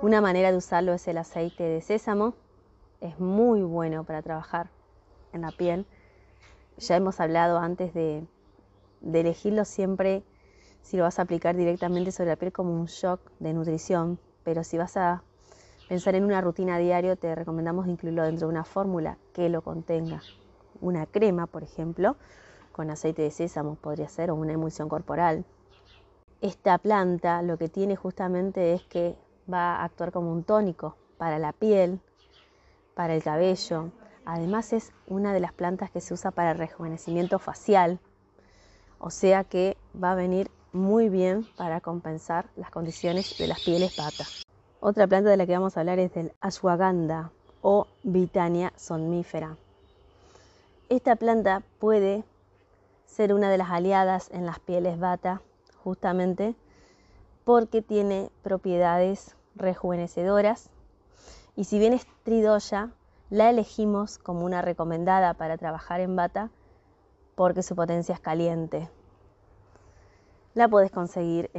Una 0.02 0.20
manera 0.20 0.50
de 0.50 0.58
usarlo 0.58 0.92
es 0.92 1.08
el 1.08 1.16
aceite 1.16 1.62
de 1.62 1.80
sésamo. 1.80 2.34
Es 3.00 3.18
muy 3.18 3.62
bueno 3.62 4.04
para 4.04 4.20
trabajar 4.20 4.68
en 5.32 5.40
la 5.40 5.52
piel. 5.52 5.86
Ya 6.78 6.96
hemos 6.96 7.20
hablado 7.20 7.58
antes 7.58 7.94
de, 7.94 8.26
de 9.00 9.20
elegirlo 9.20 9.64
siempre 9.64 10.22
si 10.82 10.96
lo 10.96 11.02
vas 11.02 11.18
a 11.18 11.22
aplicar 11.22 11.56
directamente 11.56 12.12
sobre 12.12 12.30
la 12.30 12.36
piel 12.36 12.52
como 12.52 12.72
un 12.72 12.86
shock 12.86 13.20
de 13.40 13.52
nutrición, 13.52 14.18
pero 14.44 14.62
si 14.62 14.78
vas 14.78 14.96
a 14.96 15.22
pensar 15.88 16.14
en 16.14 16.24
una 16.24 16.40
rutina 16.40 16.78
diario, 16.78 17.16
te 17.16 17.34
recomendamos 17.34 17.88
incluirlo 17.88 18.22
dentro 18.22 18.46
de 18.46 18.52
una 18.52 18.64
fórmula 18.64 19.18
que 19.32 19.48
lo 19.48 19.62
contenga 19.62 20.22
una 20.80 21.06
crema, 21.06 21.46
por 21.46 21.62
ejemplo, 21.62 22.16
con 22.72 22.90
aceite 22.90 23.22
de 23.22 23.30
sésamo 23.30 23.76
podría 23.76 24.08
ser, 24.08 24.30
o 24.30 24.34
una 24.34 24.52
emulsión 24.52 24.88
corporal. 24.88 25.44
Esta 26.40 26.78
planta 26.78 27.42
lo 27.42 27.56
que 27.56 27.68
tiene 27.68 27.96
justamente 27.96 28.74
es 28.74 28.82
que 28.82 29.16
va 29.52 29.76
a 29.76 29.84
actuar 29.84 30.12
como 30.12 30.30
un 30.30 30.44
tónico 30.44 30.96
para 31.16 31.38
la 31.38 31.52
piel, 31.52 32.00
para 32.94 33.14
el 33.14 33.22
cabello. 33.22 33.90
Además 34.26 34.72
es 34.72 34.92
una 35.06 35.32
de 35.32 35.38
las 35.38 35.52
plantas 35.52 35.90
que 35.90 36.00
se 36.00 36.12
usa 36.12 36.32
para 36.32 36.50
el 36.50 36.58
rejuvenecimiento 36.58 37.38
facial, 37.38 38.00
o 38.98 39.10
sea 39.10 39.44
que 39.44 39.76
va 40.02 40.12
a 40.12 40.16
venir 40.16 40.50
muy 40.72 41.08
bien 41.08 41.46
para 41.56 41.80
compensar 41.80 42.46
las 42.56 42.70
condiciones 42.70 43.38
de 43.38 43.46
las 43.46 43.60
pieles 43.60 43.94
patas. 43.94 44.44
Otra 44.80 45.06
planta 45.06 45.30
de 45.30 45.36
la 45.36 45.46
que 45.46 45.52
vamos 45.52 45.76
a 45.76 45.80
hablar 45.80 46.00
es 46.00 46.12
del 46.12 46.32
ashwagandha 46.40 47.30
o 47.62 47.86
Vitania 48.02 48.72
somnífera. 48.76 49.56
Esta 50.88 51.14
planta 51.14 51.62
puede 51.78 52.24
ser 53.06 53.32
una 53.32 53.48
de 53.48 53.58
las 53.58 53.70
aliadas 53.70 54.28
en 54.32 54.44
las 54.44 54.58
pieles 54.58 54.98
bata, 54.98 55.40
justamente 55.84 56.56
porque 57.44 57.80
tiene 57.80 58.30
propiedades 58.42 59.36
rejuvenecedoras. 59.54 60.68
Y 61.54 61.64
si 61.64 61.78
bien 61.78 61.92
es 61.92 62.06
tridoya, 62.24 62.90
la 63.30 63.50
elegimos 63.50 64.18
como 64.18 64.44
una 64.44 64.62
recomendada 64.62 65.34
para 65.34 65.56
trabajar 65.58 66.00
en 66.00 66.16
bata 66.16 66.50
porque 67.34 67.62
su 67.62 67.74
potencia 67.74 68.14
es 68.14 68.20
caliente. 68.20 68.88
La 70.54 70.68
puedes 70.68 70.90
conseguir 70.90 71.50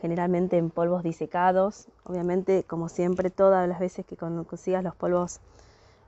generalmente 0.00 0.56
en 0.56 0.70
polvos 0.70 1.02
disecados. 1.02 1.88
Obviamente, 2.04 2.62
como 2.62 2.88
siempre, 2.88 3.28
todas 3.28 3.68
las 3.68 3.80
veces 3.80 4.06
que 4.06 4.16
consigas 4.16 4.84
los 4.84 4.94
polvos 4.94 5.40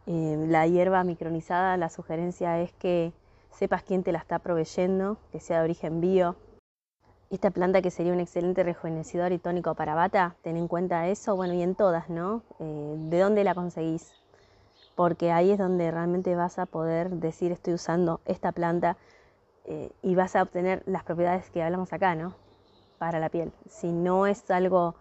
eh, 0.06 0.46
la 0.48 0.66
hierba 0.66 1.04
micronizada, 1.04 1.76
la 1.76 1.88
sugerencia 1.88 2.60
es 2.60 2.72
que 2.72 3.12
sepas 3.50 3.82
quién 3.82 4.02
te 4.02 4.12
la 4.12 4.18
está 4.18 4.38
proveyendo, 4.38 5.16
que 5.30 5.40
sea 5.40 5.58
de 5.58 5.64
origen 5.64 6.00
bio. 6.00 6.36
Esta 7.30 7.50
planta 7.50 7.82
que 7.82 7.90
sería 7.90 8.12
un 8.12 8.20
excelente 8.20 8.62
rejuvenecedor 8.62 9.32
y 9.32 9.38
tónico 9.38 9.74
para 9.74 9.94
bata, 9.94 10.36
ten 10.42 10.56
en 10.56 10.68
cuenta 10.68 11.08
eso, 11.08 11.34
bueno, 11.34 11.54
y 11.54 11.62
en 11.62 11.74
todas, 11.74 12.10
¿no? 12.10 12.42
Eh, 12.58 12.96
¿De 13.10 13.18
dónde 13.20 13.42
la 13.44 13.54
conseguís? 13.54 14.21
Porque 14.94 15.32
ahí 15.32 15.50
es 15.50 15.58
donde 15.58 15.90
realmente 15.90 16.34
vas 16.36 16.58
a 16.58 16.66
poder 16.66 17.10
decir 17.10 17.52
estoy 17.52 17.74
usando 17.74 18.20
esta 18.24 18.52
planta 18.52 18.96
eh, 19.64 19.90
y 20.02 20.14
vas 20.14 20.36
a 20.36 20.42
obtener 20.42 20.82
las 20.86 21.04
propiedades 21.04 21.50
que 21.50 21.62
hablamos 21.62 21.92
acá, 21.92 22.14
¿no? 22.14 22.34
Para 22.98 23.18
la 23.18 23.28
piel. 23.28 23.52
Si 23.68 23.90
no 23.90 24.26
es 24.26 24.50
algo 24.50 24.94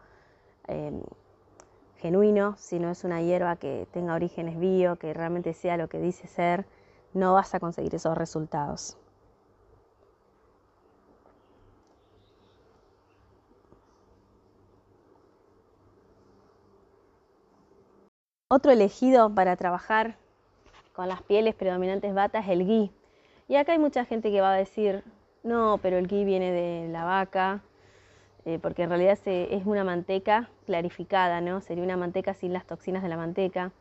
genuino, 2.01 2.55
si 2.57 2.79
no 2.79 2.89
es 2.89 3.03
una 3.03 3.21
hierba 3.21 3.55
que 3.57 3.87
tenga 3.91 4.15
orígenes 4.15 4.59
bio, 4.59 4.95
que 4.95 5.13
realmente 5.13 5.53
sea 5.53 5.77
lo 5.77 5.87
que 5.87 5.99
dice 5.99 6.27
ser, 6.27 6.65
no 7.13 7.33
vas 7.33 7.53
a 7.53 7.59
conseguir 7.59 7.93
esos 7.93 8.17
resultados. 8.17 8.97
Otro 18.53 18.73
elegido 18.73 19.33
para 19.33 19.55
trabajar 19.55 20.17
con 20.91 21.07
las 21.07 21.21
pieles 21.21 21.55
predominantes 21.55 22.13
bata 22.13 22.39
es 22.39 22.49
el 22.49 22.67
ghee. 22.67 22.91
Y 23.47 23.55
acá 23.55 23.71
hay 23.71 23.79
mucha 23.79 24.03
gente 24.03 24.29
que 24.29 24.41
va 24.41 24.51
a 24.51 24.57
decir, 24.57 25.05
no, 25.41 25.79
pero 25.81 25.97
el 25.97 26.05
ghee 26.05 26.25
viene 26.25 26.51
de 26.51 26.89
la 26.89 27.05
vaca, 27.05 27.61
eh, 28.43 28.59
porque 28.61 28.83
en 28.83 28.89
realidad 28.89 29.17
es 29.25 29.65
una 29.65 29.85
manteca 29.85 30.49
clarificada, 30.65 31.39
¿no? 31.39 31.61
Sería 31.61 31.81
una 31.81 31.95
manteca 31.95 32.33
sin 32.33 32.51
las 32.51 32.65
toxinas 32.65 33.01
de 33.03 33.07
la 33.07 33.15
manteca. 33.15 33.71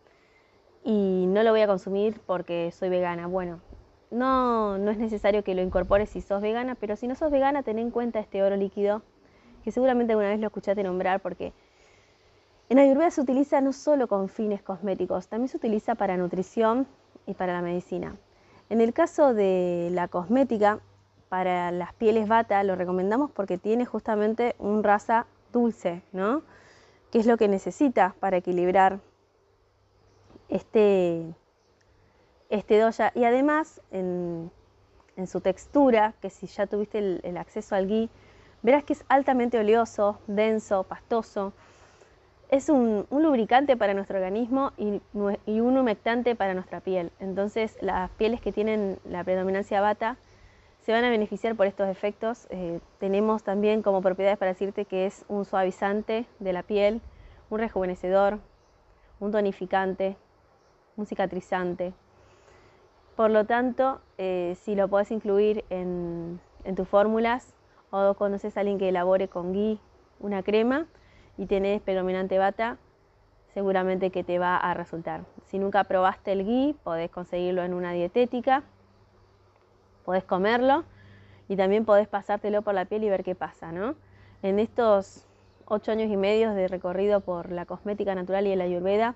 Y 0.85 1.25
no 1.27 1.43
lo 1.43 1.51
voy 1.51 1.63
a 1.63 1.67
consumir 1.67 2.21
porque 2.25 2.71
soy 2.71 2.91
vegana. 2.91 3.27
Bueno, 3.27 3.59
no, 4.13 4.79
no 4.79 4.93
es 4.93 4.99
necesario 4.99 5.43
que 5.43 5.57
lo 5.57 5.63
incorpores 5.63 6.11
si 6.11 6.21
sos 6.21 6.41
vegana, 6.41 6.77
pero 6.77 6.95
si 6.95 7.09
no 7.09 7.17
sos 7.17 7.33
vegana, 7.33 7.65
ten 7.65 7.81
en 7.81 7.91
cuenta 7.91 8.21
este 8.21 8.41
oro 8.45 8.55
líquido, 8.55 9.03
que 9.65 9.73
seguramente 9.73 10.13
alguna 10.13 10.29
vez 10.29 10.39
lo 10.39 10.47
escuchaste 10.47 10.85
nombrar 10.85 11.19
porque 11.19 11.53
en 12.71 12.79
Ayurveda 12.79 13.11
se 13.11 13.21
utiliza 13.21 13.61
no 13.61 13.73
solo 13.73 14.09
con 14.09 14.29
fines 14.29 14.63
cosméticos, 14.63 15.29
también 15.29 15.49
se 15.49 15.57
utiliza 15.57 15.97
para 15.97 16.17
nutrición 16.17 16.87
y 17.27 17.35
para 17.35 17.53
la 17.53 17.63
medicina. 17.63 18.17
En 18.71 18.81
el 18.81 18.93
caso 18.93 19.35
de 19.35 19.89
la 19.93 20.07
cosmética, 20.07 20.79
para 21.29 21.73
las 21.73 21.93
pieles 21.95 22.29
bata 22.29 22.63
lo 22.63 22.77
recomendamos 22.77 23.33
porque 23.33 23.59
tiene 23.59 23.87
justamente 23.87 24.55
un 24.61 24.85
raza 24.85 25.27
dulce, 25.53 26.03
¿no? 26.13 26.43
Que 27.11 27.19
es 27.19 27.27
lo 27.27 27.37
que 27.37 27.49
necesita 27.49 28.15
para 28.21 28.37
equilibrar 28.37 29.01
este, 30.49 31.35
este 32.51 32.79
doya. 32.79 33.11
Y 33.17 33.25
además, 33.25 33.81
en, 33.91 34.53
su 35.27 35.41
textura, 35.41 36.15
que 36.23 36.31
si 36.31 36.47
ya 36.47 36.67
tuviste 36.67 36.99
el, 36.99 37.37
acceso 37.37 37.75
al 37.75 37.89
ghee, 37.89 38.09
verás 38.63 38.85
que 38.85 38.93
es 38.93 39.05
altamente 39.09 39.59
oleoso, 39.59 40.19
denso, 40.29 40.85
pastoso. 40.85 41.53
Es 42.51 42.69
un, 42.69 43.07
lubricante 43.13 43.77
para 43.77 43.95
nuestro 43.95 44.17
organismo 44.17 44.73
y, 44.77 45.01
un 45.15 45.79
humectante 45.79 46.35
para 46.35 46.53
nuestra 46.53 46.81
piel. 46.81 47.13
Entonces, 47.21 47.79
las 47.81 48.11
pieles 48.11 48.41
que 48.41 48.51
tienen 48.51 48.99
la 49.05 49.23
predominancia 49.23 49.81
bata, 49.81 50.17
se 50.81 50.93
van 50.93 51.05
a 51.05 51.11
beneficiar 51.11 51.55
por 51.55 51.69
estos 51.69 51.89
efectos. 51.89 52.49
Eh, 52.51 52.81
tenemos 52.99 53.45
también 53.45 53.83
como 53.83 54.03
propiedades 54.03 54.37
para 54.37 54.51
decirte 54.51 54.85
que 54.85 55.07
es 55.07 55.25
un 55.29 55.45
suavizante 55.45 56.27
de 56.41 56.53
la 56.53 56.65
piel, 56.65 57.01
un 57.51 57.61
rejuvenecedor, 57.61 58.41
un 59.21 59.31
tonificante, 59.31 60.17
un 60.97 61.07
cicatrizante. 61.07 61.93
Por 63.15 63.31
lo 63.31 63.45
tanto, 63.45 64.01
eh, 64.19 64.57
si 64.61 64.75
lo 64.75 64.89
puedes 64.89 65.13
incluir 65.13 65.65
en, 65.71 66.41
tus 66.75 66.89
fórmulas 66.89 67.55
o 67.91 68.15
conoces 68.15 68.57
a 68.57 68.61
alguien 68.61 68.79
que 68.79 68.89
elabore 68.89 69.29
con 69.29 69.53
ghee 69.53 69.79
una 70.19 70.43
crema 70.43 70.89
y 71.41 71.47
tenés 71.47 71.81
predominante 71.81 72.39
bata, 72.39 72.77
seguramente 73.55 74.11
que 74.11 74.23
te 74.23 74.39
va 74.39 74.57
a 74.57 74.75
resultar. 74.75 75.23
Si 75.47 75.59
nunca 75.59 75.83
probaste 75.85 76.33
el 76.33 76.45
ghee, 76.45 76.77
podés 76.85 77.11
conseguirlo 77.11 77.65
en 77.65 77.75
una 77.75 77.93
dietética 77.93 78.63
podés 80.05 80.25
comerlo 80.25 80.83
y 81.49 81.55
también 81.55 81.85
podés 81.85 82.09
pasártelo 82.09 82.63
por 82.63 82.75
la 82.75 82.85
piel 82.85 83.05
y 83.05 83.09
ver 83.09 83.23
qué 83.23 83.35
pasa, 83.37 83.71
¿no? 83.71 83.95
En 84.43 84.59
estos 84.59 85.25
ocho 85.67 85.93
años 85.93 86.11
y 86.11 86.17
medio 86.17 86.53
de 86.53 86.67
recorrido 86.69 87.21
por 87.21 87.53
la 87.53 87.65
cosmética 87.65 88.15
natural 88.15 88.47
y 88.47 88.57
la 88.57 88.65
ayurveda, 88.65 89.15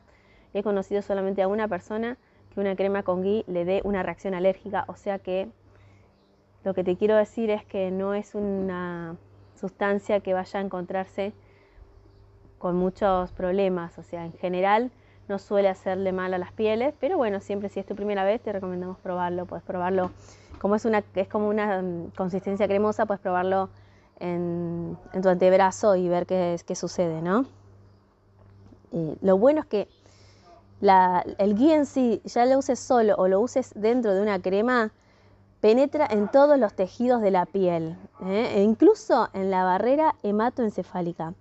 he 0.53 0.63
conocido 0.63 1.03
solamente 1.03 1.43
a 1.43 1.49
una 1.49 1.67
persona 1.67 2.17
que 2.53 2.61
una 2.61 2.77
crema 2.77 3.03
con 3.03 3.23
ghee 3.23 3.45
le 3.49 3.65
dé 3.65 3.81
una 3.83 4.05
reacción 4.05 4.35
alérgica, 4.35 4.85
o 4.87 4.95
sea 4.95 5.19
que 5.19 5.49
lo 6.63 6.75
que 6.75 6.85
te 6.85 6.97
quiero 6.97 7.17
decir 7.17 7.51
es 7.51 7.65
que 7.65 7.91
no 7.91 8.15
es 8.15 8.37
una 8.37 9.17
sustancia 9.57 10.21
que 10.21 10.33
vaya 10.33 10.61
a 10.61 10.63
encontrarse 10.63 11.33
con 12.65 12.77
muchos 12.77 13.31
problemas, 13.33 13.99
o 13.99 14.03
sea, 14.03 14.25
en 14.25 14.33
general 14.33 14.91
no 15.29 15.39
suele 15.39 15.69
hacerle 15.69 16.13
mal 16.13 16.33
a 16.33 16.39
las 16.39 16.51
pieles, 16.51 16.95
pero 16.99 17.19
bueno, 17.19 17.41
siempre 17.41 17.69
si 17.69 17.79
es 17.79 17.85
tu 17.85 17.95
primera 17.95 18.25
vez 18.25 18.41
te 18.41 18.55
recomendamos 18.55 18.97
probarlo, 19.01 19.45
puedes 19.45 19.63
probarlo, 19.63 20.13
como 20.61 20.75
es, 20.75 20.87
una, 20.87 21.05
es 21.15 21.29
como 21.29 21.51
una 21.51 21.83
mm, 21.83 22.13
consistencia 22.17 22.67
cremosa, 22.67 23.05
puedes 23.05 23.21
probarlo 23.21 23.69
en, 24.19 24.97
tu 25.23 25.29
antebrazo 25.29 25.95
y 25.95 26.09
ver 26.09 26.25
qué, 26.25 26.59
qué 26.65 26.75
sucede, 26.75 27.21
¿no? 27.21 27.45
Eh, 28.93 29.19
lo 29.21 29.37
bueno 29.37 29.61
es 29.61 29.67
que 29.67 29.89
el 31.37 31.55
guía 31.57 31.77
en 31.77 31.85
sí, 31.85 32.23
ya 32.25 32.47
lo 32.47 32.57
uses 32.57 32.81
solo 32.81 33.15
o 33.19 33.29
lo 33.29 33.43
uses 33.43 33.73
dentro 33.77 34.15
de 34.15 34.23
una 34.23 34.41
crema, 34.41 34.91
penetra 35.61 36.09
en 36.11 36.31
todos 36.31 36.59
los 36.59 36.73
tejidos 36.73 37.21
de 37.21 37.31
la 37.31 37.45
piel, 37.45 37.99
¿eh? 38.25 38.55
e 38.55 38.63
incluso 38.63 39.29
en 39.35 39.51
la 39.51 39.65
barrera 39.65 40.15
hematoencefálica. 40.23 41.35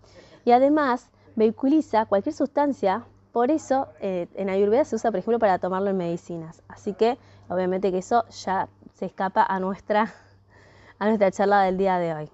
Y 0.45 0.51
además 0.51 1.09
vehiculiza 1.35 2.05
cualquier 2.05 2.33
sustancia, 2.33 3.05
por 3.31 3.49
eso 3.49 3.87
eh, 3.99 4.27
en 4.35 4.49
Ayurveda 4.49 4.85
se 4.85 4.95
usa, 4.95 5.11
por 5.11 5.19
ejemplo, 5.19 5.39
para 5.39 5.59
tomarlo 5.59 5.89
en 5.89 5.97
medicinas. 5.97 6.61
Así 6.67 6.93
que 6.93 7.17
obviamente 7.49 7.91
que 7.91 7.97
eso 7.97 8.25
ya 8.29 8.69
se 8.93 9.05
escapa 9.05 9.43
a 9.43 9.59
nuestra, 9.59 10.13
a 10.99 11.05
nuestra 11.05 11.31
charla 11.31 11.63
del 11.63 11.77
día 11.77 11.97
de 11.97 12.13
hoy. 12.13 12.29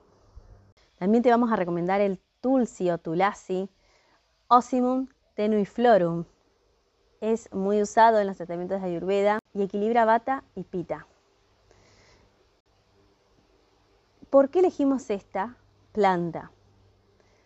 También 0.97 1.23
te 1.23 1.29
vamos 1.29 1.51
a 1.51 1.55
recomendar 1.55 2.01
el 2.01 2.19
Tulsi 2.41 2.89
o 2.89 2.97
Tulasi 2.97 3.69
Ossimum 4.47 5.07
tenuiflorum. 5.35 6.25
Es 7.21 7.53
muy 7.53 7.81
usado 7.81 8.19
en 8.19 8.27
los 8.27 8.37
tratamientos 8.37 8.81
de 8.81 8.87
Ayurveda 8.87 9.39
y 9.53 9.61
equilibra 9.61 10.05
bata 10.05 10.43
y 10.55 10.63
pita. 10.63 11.07
¿Por 14.29 14.49
qué 14.49 14.59
elegimos 14.59 15.09
esta 15.09 15.55
planta? 15.91 16.51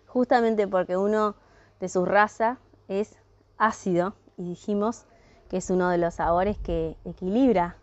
Justamente 0.07 0.67
porque 0.67 0.97
uno 0.97 1.35
de 1.79 1.89
sus 1.89 2.07
razas 2.07 2.57
es 2.87 3.17
ácido 3.57 4.15
y 4.37 4.49
dijimos 4.49 5.05
que 5.49 5.57
es 5.57 5.69
uno 5.69 5.89
de 5.89 5.97
los 5.97 6.15
sabores 6.15 6.57
que 6.57 6.97
equilibra 7.05 7.77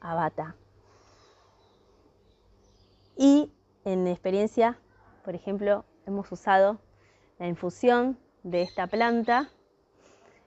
a 0.00 0.14
bata. 0.14 0.56
Y 3.16 3.52
en 3.84 4.06
experiencia, 4.06 4.78
por 5.24 5.34
ejemplo, 5.34 5.84
hemos 6.06 6.30
usado 6.32 6.78
la 7.38 7.48
infusión 7.48 8.18
de 8.42 8.62
esta 8.62 8.86
planta 8.86 9.50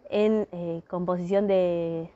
en 0.09 0.47
eh, 0.51 0.81
composición 0.87 1.47
de, 1.47 2.09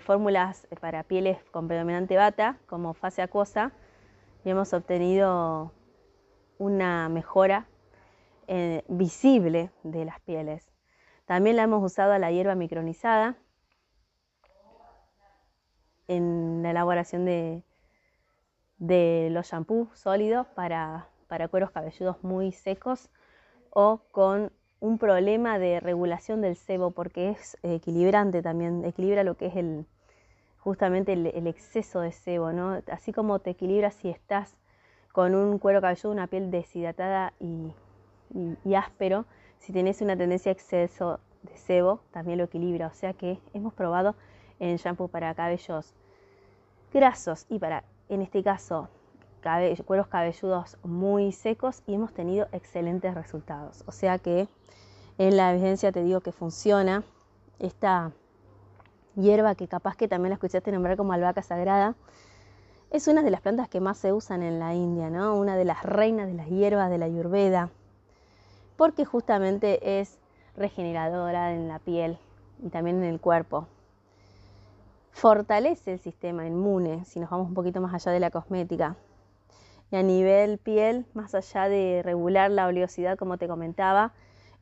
fórmulas 0.00 0.66
para 0.80 1.02
pieles 1.04 1.38
con 1.52 1.68
predominante 1.68 2.16
bata, 2.16 2.58
como 2.66 2.94
fase 2.94 3.22
acuosa, 3.22 3.72
y 4.44 4.50
hemos 4.50 4.72
obtenido 4.72 5.72
una 6.58 7.08
mejora 7.08 7.66
eh, 8.46 8.84
visible 8.88 9.70
de 9.82 10.04
las 10.04 10.20
pieles. 10.20 10.70
También 11.24 11.56
la 11.56 11.64
hemos 11.64 11.82
usado 11.82 12.12
a 12.12 12.18
la 12.18 12.30
hierba 12.30 12.54
micronizada 12.54 13.36
en 16.08 16.62
la 16.62 16.70
elaboración 16.70 17.24
de, 17.24 17.62
los 19.30 19.48
shampoos 19.48 19.98
sólidos 19.98 20.46
para, 20.48 21.08
para 21.26 21.48
cueros 21.48 21.70
cabelludos 21.70 22.22
muy 22.22 22.52
secos 22.52 23.10
o 23.70 24.02
con 24.12 24.52
un 24.78 24.98
problema 24.98 25.58
de 25.58 25.80
regulación 25.80 26.42
del 26.42 26.56
sebo 26.56 26.92
porque 26.92 27.30
es 27.30 27.56
equilibrante 27.62 28.42
también, 28.42 28.84
equilibra 28.84 29.24
lo 29.24 29.36
que 29.36 29.46
es 29.46 29.56
el 29.56 29.86
justamente 30.66 31.12
el, 31.12 31.46
exceso 31.46 32.00
de 32.00 32.10
sebo, 32.10 32.50
¿no? 32.52 32.82
Así 32.90 33.12
como 33.12 33.38
te 33.38 33.50
equilibra 33.50 33.92
si 33.92 34.08
estás 34.08 34.56
con 35.12 35.36
un 35.36 35.60
cuero 35.60 35.80
cabelludo, 35.80 36.10
una 36.10 36.26
piel 36.26 36.50
deshidratada 36.50 37.34
y, 37.38 37.72
y 38.64 38.74
áspero, 38.74 39.24
si 39.58 39.72
tenés 39.72 40.00
una 40.00 40.16
tendencia 40.16 40.50
a 40.50 40.52
exceso 40.52 41.20
de 41.42 41.56
sebo, 41.56 42.00
también 42.10 42.38
lo 42.38 42.44
equilibra. 42.44 42.88
O 42.88 42.94
sea 42.94 43.12
que 43.12 43.40
hemos 43.54 43.72
probado 43.72 44.14
en 44.58 44.76
shampoo 44.76 45.08
para 45.08 45.34
cabellos 45.34 45.94
grasos 46.92 47.46
y 47.48 47.58
para, 47.58 47.84
en 48.08 48.22
este 48.22 48.42
caso, 48.42 48.88
cueros 49.84 50.08
cabelludos 50.08 50.76
muy 50.82 51.32
secos 51.32 51.82
y 51.86 51.94
hemos 51.94 52.12
tenido 52.12 52.48
excelentes 52.52 53.14
resultados. 53.14 53.84
O 53.86 53.92
sea 53.92 54.18
que 54.18 54.48
en 55.18 55.36
la 55.36 55.52
evidencia 55.52 55.92
te 55.92 56.02
digo 56.02 56.20
que 56.20 56.32
funciona. 56.32 57.04
Esta 57.58 58.12
hierba 59.14 59.54
que 59.54 59.68
capaz 59.68 59.96
que 59.96 60.08
también 60.08 60.30
la 60.30 60.34
escuchaste 60.34 60.72
nombrar 60.72 60.96
como 60.96 61.12
albahaca 61.12 61.42
sagrada, 61.42 61.94
es 62.90 63.08
una 63.08 63.22
de 63.22 63.30
las 63.30 63.40
plantas 63.40 63.68
que 63.68 63.80
más 63.80 63.98
se 63.98 64.12
usan 64.12 64.42
en 64.42 64.58
la 64.58 64.74
India, 64.74 65.10
¿no? 65.10 65.34
Una 65.36 65.56
de 65.56 65.64
las 65.64 65.82
reinas 65.82 66.26
de 66.26 66.34
las 66.34 66.48
hierbas 66.48 66.90
de 66.90 66.98
la 66.98 67.06
Ayurveda, 67.06 67.70
porque 68.76 69.04
justamente 69.04 70.00
es 70.00 70.18
regeneradora 70.56 71.52
en 71.52 71.68
la 71.68 71.78
piel 71.78 72.18
y 72.62 72.68
también 72.68 72.98
en 72.98 73.04
el 73.04 73.20
cuerpo. 73.20 73.66
Fortalece 75.12 75.94
el 75.94 75.98
sistema 75.98 76.46
inmune, 76.46 77.04
si 77.04 77.20
nos 77.20 77.30
vamos 77.30 77.48
un 77.48 77.54
poquito 77.54 77.80
más 77.80 77.94
allá 77.94 78.12
de 78.12 78.20
la 78.20 78.30
cosmética. 78.30 78.96
Y 79.90 79.96
a 79.96 80.02
nivel 80.02 80.58
piel, 80.58 81.06
más 81.14 81.34
allá 81.34 81.68
de 81.68 82.02
regular 82.04 82.50
la 82.50 82.66
oleosidad, 82.66 83.16
como 83.16 83.38
te 83.38 83.48
comentaba, 83.48 84.12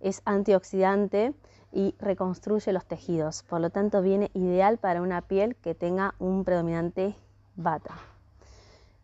es 0.01 0.23
antioxidante 0.27 1.33
y 1.73 1.95
reconstruye 1.99 2.73
los 2.73 2.85
tejidos. 2.85 3.43
Por 3.43 3.61
lo 3.61 3.71
tanto, 3.71 4.01
viene 4.03 4.31
ideal 4.35 4.79
para 4.79 5.03
una 5.03 5.23
piel 5.23 5.57
que 5.57 5.75
tenga 5.75 6.15
un 6.19 6.45
predominante 6.45 7.17
bata. 7.57 7.95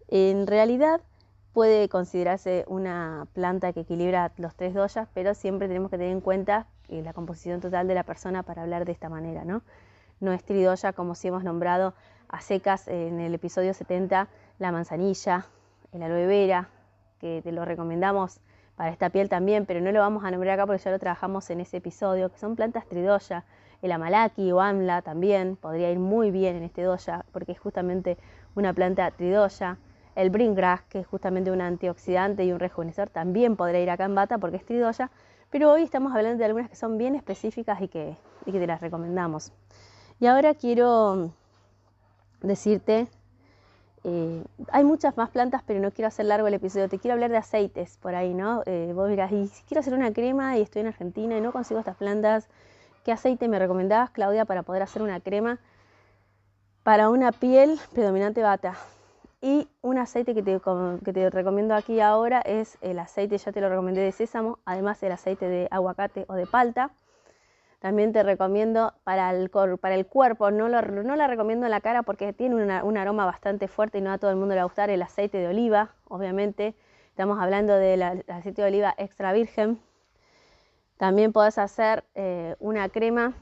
En 0.08 0.46
realidad, 0.46 1.00
puede 1.52 1.88
considerarse 1.88 2.64
una 2.68 3.26
planta 3.32 3.72
que 3.72 3.80
equilibra 3.80 4.32
los 4.36 4.54
tres 4.54 4.74
doyas, 4.74 5.08
pero 5.14 5.34
siempre 5.34 5.68
tenemos 5.68 5.90
que 5.90 5.98
tener 5.98 6.12
en 6.12 6.20
cuenta 6.20 6.66
la 6.88 7.12
composición 7.12 7.60
total 7.60 7.86
de 7.86 7.94
la 7.94 8.02
persona 8.02 8.42
para 8.42 8.62
hablar 8.62 8.84
de 8.84 8.92
esta 8.92 9.08
manera, 9.08 9.44
¿no? 9.44 9.62
No 10.20 10.32
es 10.32 10.44
tridoya 10.44 10.92
como 10.92 11.14
si 11.14 11.28
hemos 11.28 11.44
nombrado 11.44 11.94
a 12.28 12.40
secas 12.40 12.88
en 12.88 13.20
el 13.20 13.34
episodio 13.34 13.74
70 13.74 14.28
la 14.58 14.72
manzanilla, 14.72 15.46
el 15.92 16.02
aloe 16.02 16.26
vera, 16.26 16.68
que 17.18 17.40
te 17.42 17.52
lo 17.52 17.64
recomendamos 17.64 18.40
para 18.76 18.90
esta 18.90 19.10
piel 19.10 19.28
también, 19.28 19.66
pero 19.66 19.80
no 19.80 19.92
lo 19.92 20.00
vamos 20.00 20.24
a 20.24 20.30
nombrar 20.30 20.54
acá 20.54 20.66
porque 20.66 20.82
ya 20.82 20.90
lo 20.90 20.98
trabajamos 20.98 21.50
en 21.50 21.60
ese 21.60 21.78
episodio, 21.78 22.30
que 22.30 22.38
son 22.38 22.56
plantas 22.56 22.86
tridoya, 22.86 23.44
el 23.82 23.92
amalaki 23.92 24.52
o 24.52 24.60
amla 24.60 25.02
también 25.02 25.56
podría 25.56 25.90
ir 25.90 25.98
muy 25.98 26.30
bien 26.30 26.56
en 26.56 26.62
este 26.64 26.82
doya 26.82 27.24
porque 27.32 27.52
es 27.52 27.58
justamente 27.58 28.18
una 28.54 28.72
planta 28.72 29.10
tridoya. 29.10 29.78
El 30.20 30.28
bringgrass, 30.28 30.82
que 30.82 30.98
es 30.98 31.06
justamente 31.06 31.50
un 31.50 31.62
antioxidante 31.62 32.44
y 32.44 32.52
un 32.52 32.58
rejuvenecedor, 32.58 33.08
también 33.08 33.56
podría 33.56 33.80
ir 33.80 33.88
acá 33.88 34.04
en 34.04 34.14
bata 34.14 34.36
porque 34.36 34.58
es 34.58 34.66
tridoya, 34.66 35.10
pero 35.48 35.72
hoy 35.72 35.82
estamos 35.82 36.14
hablando 36.14 36.36
de 36.36 36.44
algunas 36.44 36.68
que 36.68 36.76
son 36.76 36.98
bien 36.98 37.14
específicas 37.14 37.80
y 37.80 37.88
que, 37.88 38.18
te 38.44 38.66
las 38.66 38.82
recomendamos. 38.82 39.50
Y 40.20 40.26
ahora 40.26 40.52
quiero 40.52 41.30
decirte 42.42 43.08
eh, 44.04 44.44
hay 44.70 44.84
muchas 44.84 45.16
más 45.16 45.30
plantas, 45.30 45.62
pero 45.66 45.80
no 45.80 45.90
quiero 45.90 46.08
hacer 46.08 46.26
largo 46.26 46.48
el 46.48 46.54
episodio. 46.54 46.90
Te 46.90 46.98
quiero 46.98 47.14
hablar 47.14 47.30
de 47.30 47.38
aceites 47.38 47.96
por 47.96 48.14
ahí, 48.14 48.34
¿no? 48.34 48.62
Eh, 48.66 48.92
vos 48.94 49.08
dirás, 49.08 49.32
y 49.32 49.46
si 49.46 49.62
quiero 49.64 49.80
hacer 49.80 49.94
una 49.94 50.12
crema 50.12 50.58
y 50.58 50.60
estoy 50.60 50.80
en 50.80 50.88
Argentina 50.88 51.38
y 51.38 51.40
no 51.40 51.50
consigo 51.50 51.80
estas 51.80 51.96
plantas, 51.96 52.46
¿qué 53.04 53.12
aceite 53.12 53.48
me 53.48 53.58
recomendabas, 53.58 54.10
Claudia, 54.10 54.44
para 54.44 54.64
poder 54.64 54.82
hacer 54.82 55.00
una 55.00 55.18
crema 55.20 55.60
para 56.82 57.08
una 57.08 57.32
piel 57.32 57.78
predominante 57.94 58.42
bata? 58.42 58.76
Y 59.42 59.68
un 59.80 59.96
aceite 59.96 60.34
que 60.34 60.42
te, 60.42 60.60
que 61.04 61.12
te 61.12 61.30
recomiendo 61.30 61.74
aquí 61.74 62.00
ahora 62.00 62.40
es 62.40 62.76
el 62.82 62.98
aceite, 62.98 63.38
ya 63.38 63.52
te 63.52 63.60
lo 63.60 63.70
recomendé 63.70 64.02
de 64.02 64.12
sésamo, 64.12 64.58
además 64.66 65.02
el 65.02 65.12
aceite 65.12 65.48
de 65.48 65.68
aguacate 65.70 66.26
o 66.28 66.34
de 66.34 66.46
palta. 66.46 66.90
También 67.78 68.12
te 68.12 68.22
recomiendo 68.22 68.92
para 69.04 69.30
el, 69.30 69.48
para 69.48 69.94
el 69.94 70.06
cuerpo, 70.06 70.50
no, 70.50 70.68
no 70.68 71.16
la 71.16 71.26
recomiendo 71.26 71.64
en 71.64 71.70
la 71.70 71.80
cara 71.80 72.02
porque 72.02 72.34
tiene 72.34 72.54
un 72.54 72.96
aroma 72.98 73.24
bastante 73.24 73.68
fuerte 73.68 73.98
y 73.98 74.00
no 74.02 74.12
a 74.12 74.18
todo 74.18 74.30
el 74.30 74.36
mundo 74.36 74.54
le 74.54 74.60
va 74.60 74.62
a 74.62 74.66
gustar 74.66 74.90
el 74.90 75.00
aceite 75.00 75.38
de 75.38 75.48
oliva, 75.48 75.94
obviamente. 76.08 76.74
Estamos 77.08 77.40
hablando 77.40 77.74
del 77.74 78.02
aceite 78.02 78.60
de 78.60 78.68
oliva 78.68 78.94
extra 78.98 79.32
virgen. 79.32 79.80
También 80.98 81.32
podés 81.32 81.56
hacer 81.56 82.04
eh, 82.14 82.56
una 82.58 82.90
crema 82.90 83.32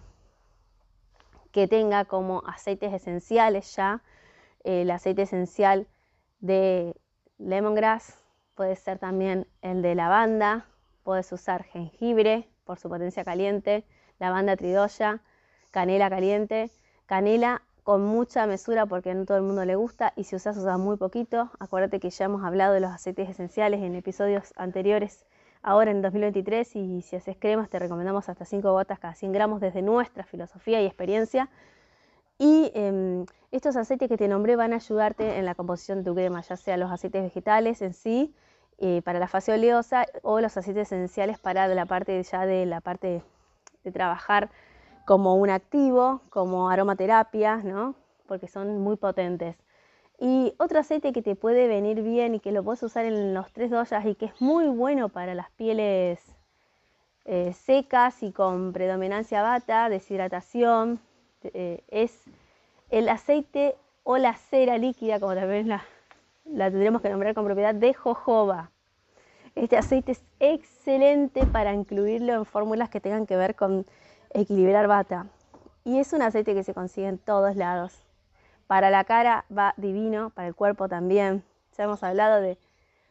que 1.51 1.67
tenga 1.67 2.05
como 2.05 2.45
aceites 2.47 2.93
esenciales 2.93 3.75
ya. 3.75 4.01
El 4.64 4.90
aceite 4.90 5.23
esencial 5.23 5.87
de 6.40 6.94
lemongrass, 7.38 8.18
puede 8.55 8.77
ser 8.77 8.99
también 8.99 9.47
el 9.62 9.83
de 9.83 9.94
lavanda, 9.94 10.66
puedes 11.05 11.31
usar 11.33 11.64
jengibre 11.64 12.49
por 12.64 12.79
su 12.79 12.88
potencia 12.88 13.25
caliente, 13.25 13.85
lavanda 14.18 14.57
tridoya, 14.57 15.21
canela 15.71 16.11
caliente, 16.11 16.71
canela 17.07 17.62
con 17.83 18.05
mucha 18.05 18.47
mesura 18.47 18.85
porque 18.85 19.14
no 19.14 19.25
todo 19.25 19.38
el 19.38 19.44
mundo 19.44 19.64
le 19.64 19.77
gusta 19.77 20.12
y 20.16 20.25
si 20.25 20.37
usas 20.37 20.59
usas 20.59 20.79
muy 20.79 20.99
poquito. 20.99 21.51
Acuérdate 21.59 22.01
que 22.01 22.11
ya 22.11 22.27
hemos 22.27 22.44
hablado 22.44 22.75
de 22.75 22.81
los 22.81 22.90
aceites 22.90 23.31
esenciales 23.31 23.81
en 23.81 23.94
episodios 23.94 24.53
anteriores, 24.57 25.25
ahora 25.62 25.90
en 25.90 26.03
2023 26.03 26.77
y 26.77 27.01
si 27.01 27.16
haces 27.16 27.37
cremas 27.38 27.71
te 27.71 27.79
recomendamos 27.79 28.29
hasta 28.29 28.44
5 28.44 28.73
gotas 28.73 28.99
cada 28.99 29.14
100 29.14 29.33
gramos 29.33 29.61
desde 29.61 29.81
nuestra 29.81 30.25
filosofía 30.25 30.83
y 30.83 30.87
experiencia. 30.87 31.49
Y 32.38 32.70
em, 32.74 33.27
estos 33.51 33.77
aceites 33.77 34.09
que 34.09 34.16
te 34.16 34.29
nombré 34.29 34.55
van 34.55 34.72
a 34.72 34.77
ayudarte 34.77 35.38
en 35.38 35.44
la 35.44 35.55
composición 35.55 35.98
de 35.98 36.05
tu 36.05 36.14
crema, 36.14 36.40
ya 36.40 36.57
sea 36.57 36.77
los 36.77 36.90
aceites 36.90 37.22
vegetales 37.22 37.83
en 37.83 37.92
sí 37.94 38.35
eh, 38.79 39.03
para 39.05 39.18
la 39.18 39.27
fase 39.27 39.53
oleosa 39.53 40.07
o 40.22 40.40
los 40.40 40.57
aceites 40.57 40.88
esenciales 40.88 41.38
para 41.40 41.66
la 41.66 41.87
parte 41.87 42.22
ya 42.22 42.46
de 42.46 42.64
la 42.64 42.81
parte 42.81 43.22
de 43.83 43.92
trabajar 43.92 44.51
como 45.05 45.35
un 45.37 45.51
activo, 45.51 46.20
como 46.31 46.70
aromaterapia, 46.70 47.57
¿no? 47.57 47.96
Porque 48.27 48.46
son 48.46 48.79
muy 48.81 48.96
potentes. 48.96 49.57
Y 50.20 50.55
otro 50.59 50.81
aceite 50.81 51.12
que 51.12 51.22
te 51.22 51.35
puede 51.35 51.66
venir 51.66 52.03
bien 52.03 52.35
y 52.35 52.40
que 52.40 52.53
lo 52.53 52.62
puedes 52.62 52.83
usar 52.83 53.05
en 53.05 53.35
los 53.35 53.53
tres 53.53 53.70
doyas 53.70 54.05
y 54.05 54.14
que 54.14 54.27
es 54.27 54.40
muy 54.40 54.68
bueno 54.68 55.09
para 55.09 55.35
las 55.35 55.51
pieles 55.53 56.20
eh, 57.24 57.53
secas 57.53 58.22
y 58.22 58.33
con 58.33 58.72
predominancia 58.72 59.42
bata, 59.42 59.88
deshidratación, 59.88 61.01
eh, 61.42 61.83
es 61.88 62.24
el 62.90 63.09
aceite 63.09 63.77
o 64.05 64.16
la 64.18 64.35
cera 64.35 64.79
líquida, 64.79 65.20
como 65.20 65.35
también 65.35 65.68
la, 65.68 65.85
la 66.44 66.70
tendremos 66.70 67.03
que 67.03 67.11
nombrar 67.11 67.35
con 67.35 67.44
propiedad, 67.44 67.74
de 67.74 67.94
jojoba. 67.94 68.70
Este 69.55 69.77
aceite 69.77 70.12
es 70.12 70.22
excelente 70.40 71.44
para 71.46 71.72
incluirlo 71.72 72.33
en 72.35 72.44
fórmulas 72.44 72.90
que 72.90 73.01
tengan 73.01 73.27
que 73.27 73.37
ver 73.37 73.55
con 73.55 73.87
equilibrar 74.33 74.87
bata. 74.87 75.27
Y 75.85 75.98
es 75.98 76.12
un 76.12 76.22
aceite 76.22 76.55
que 76.55 76.62
se 76.62 76.74
consigue 76.74 77.09
en 77.09 77.18
todos 77.18 77.57
lados. 77.57 78.03
Para 78.66 78.90
la 78.90 79.05
cara 79.05 79.44
va 79.57 79.74
divino, 79.77 80.31
para 80.31 80.48
el 80.48 80.55
cuerpo 80.55 80.88
también. 80.88 81.42
Ya 81.77 81.85
hemos 81.85 82.03
hablado 82.03 82.40
de, 82.40 82.59